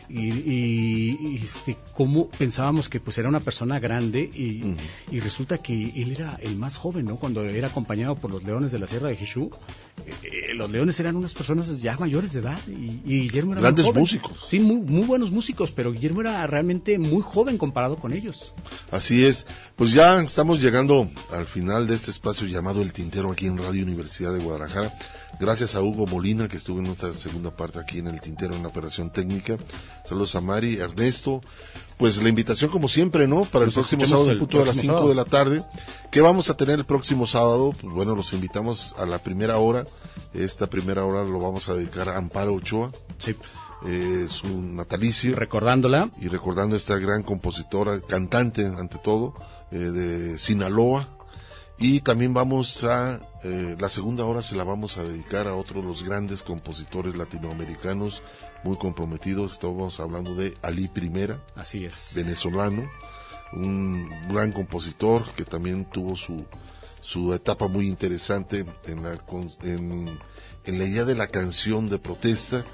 [0.08, 4.76] y, y, y, este, cómo pensábamos que pues era una persona grande y,
[5.10, 7.16] y resulta que él era el más joven, ¿no?
[7.16, 9.50] Cuando era acompañado por los leones de la Sierra de Jichú,
[10.22, 13.62] eh, los leones eran unas personas ya mayores de edad y, y Guillermo era muy
[13.62, 14.00] Grandes joven.
[14.00, 14.46] músicos.
[14.48, 18.54] Sí, muy, muy buenos músicos, pero Guillermo era realmente muy joven comparado con ellos.
[18.90, 19.46] Así es.
[19.76, 23.82] Pues ya estamos llegando al final de este espacio llamado El Tintero aquí en Radio
[23.82, 24.94] Universidad de Guadalajara.
[25.38, 28.62] Gracias a Hugo Molina que estuvo en nuestra segunda parte aquí en El Tintero en
[28.62, 29.56] la operación técnica.
[30.04, 31.42] Saludos a Mari, Ernesto.
[31.96, 33.44] Pues la invitación como siempre, ¿no?
[33.44, 35.64] Para el Nos próximo sábado, en punto de las próximo 5 de la tarde.
[36.10, 37.72] ¿Qué vamos a tener el próximo sábado?
[37.80, 39.86] Pues bueno, los invitamos a la primera hora.
[40.34, 42.92] Esta primera hora lo vamos a dedicar a Amparo Ochoa.
[43.16, 43.34] Sí.
[43.86, 45.36] Eh, su natalicio.
[45.36, 46.10] Recordándola.
[46.20, 49.34] Y recordando a esta gran compositora, cantante ante todo,
[49.70, 51.08] eh, de Sinaloa.
[51.78, 55.82] Y también vamos a, eh, la segunda hora se la vamos a dedicar a otro
[55.82, 58.22] de los grandes compositores latinoamericanos
[58.66, 59.52] muy comprometidos.
[59.52, 61.40] Estamos hablando de Ali Primera.
[61.54, 62.12] Así es.
[62.16, 62.84] Venezolano.
[63.52, 66.44] Un gran compositor que también tuvo su,
[67.00, 69.18] su etapa muy interesante en la,
[69.62, 70.18] en,
[70.64, 72.64] en la idea de la canción de protesta.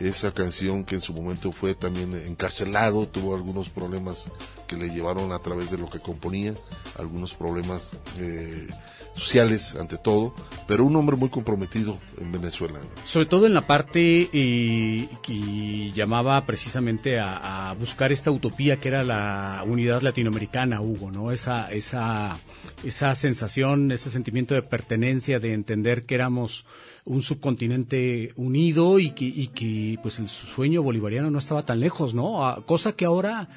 [0.00, 4.28] Esa canción que en su momento fue también encarcelado, tuvo algunos problemas
[4.66, 6.54] que le llevaron a través de lo que componía,
[6.98, 8.68] algunos problemas eh,
[9.14, 10.34] sociales ante todo,
[10.66, 12.78] pero un hombre muy comprometido en Venezuela.
[13.04, 18.88] Sobre todo en la parte eh, que llamaba precisamente a, a buscar esta utopía que
[18.88, 21.32] era la unidad latinoamericana, Hugo, ¿no?
[21.32, 22.38] Esa, esa,
[22.84, 26.64] esa sensación, ese sentimiento de pertenencia, de entender que éramos
[27.04, 32.14] un subcontinente unido y que, y que pues el sueño bolivariano no estaba tan lejos,
[32.14, 32.46] ¿no?
[32.46, 33.48] A- cosa que ahora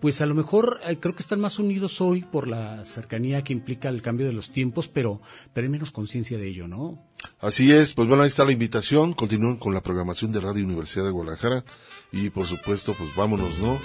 [0.00, 3.52] pues a lo mejor eh, creo que están más unidos hoy por la cercanía que
[3.52, 5.20] implica el cambio de los tiempos, pero,
[5.52, 6.98] pero hay menos conciencia de ello, ¿no?
[7.40, 9.12] Así es, pues bueno, ahí está la invitación.
[9.12, 11.64] Continúen con la programación de Radio Universidad de Guadalajara.
[12.10, 13.78] Y por supuesto, pues vámonos, ¿no?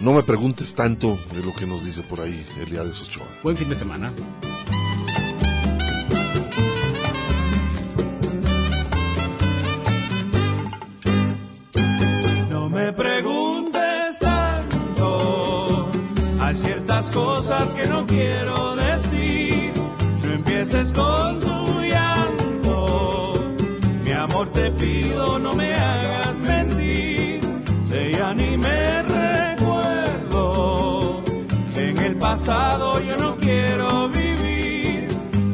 [0.00, 3.26] No me preguntes tanto de lo que nos dice por ahí Eliades Ochoa.
[3.42, 4.10] Buen fin de semana.
[32.46, 35.06] yo no quiero vivir.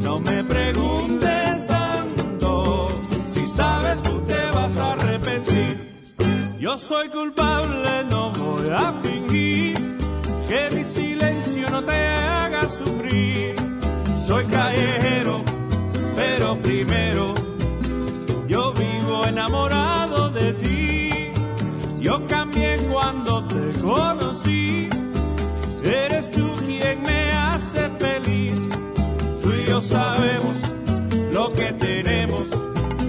[0.03, 2.89] No me preguntes tanto,
[3.27, 5.77] si sabes tú te vas a arrepentir.
[6.59, 9.77] Yo soy culpable, no voy a fingir
[10.49, 13.55] que mi silencio no te haga sufrir.
[14.27, 15.43] Soy callejero,
[16.17, 17.35] pero primero
[18.47, 21.11] yo vivo enamorado de ti.
[22.01, 24.89] Yo cambié cuando te conocí
[29.81, 30.59] sabemos
[31.33, 32.49] lo que tenemos.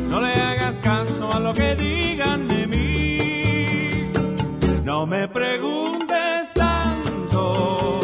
[0.09, 4.11] No le hagas caso a lo que digan de mí.
[4.83, 7.99] No me preguntes tanto.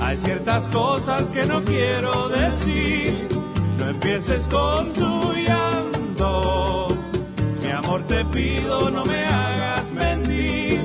[0.00, 3.28] Hay ciertas cosas que no quiero decir.
[3.78, 5.26] No empieces con tu.
[7.62, 10.80] Mi amor te pido, no me hagas mentir.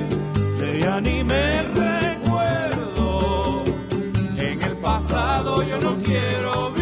[1.02, 3.64] Ni me recuerdo.
[4.36, 6.81] En el pasado yo no quiero vivir.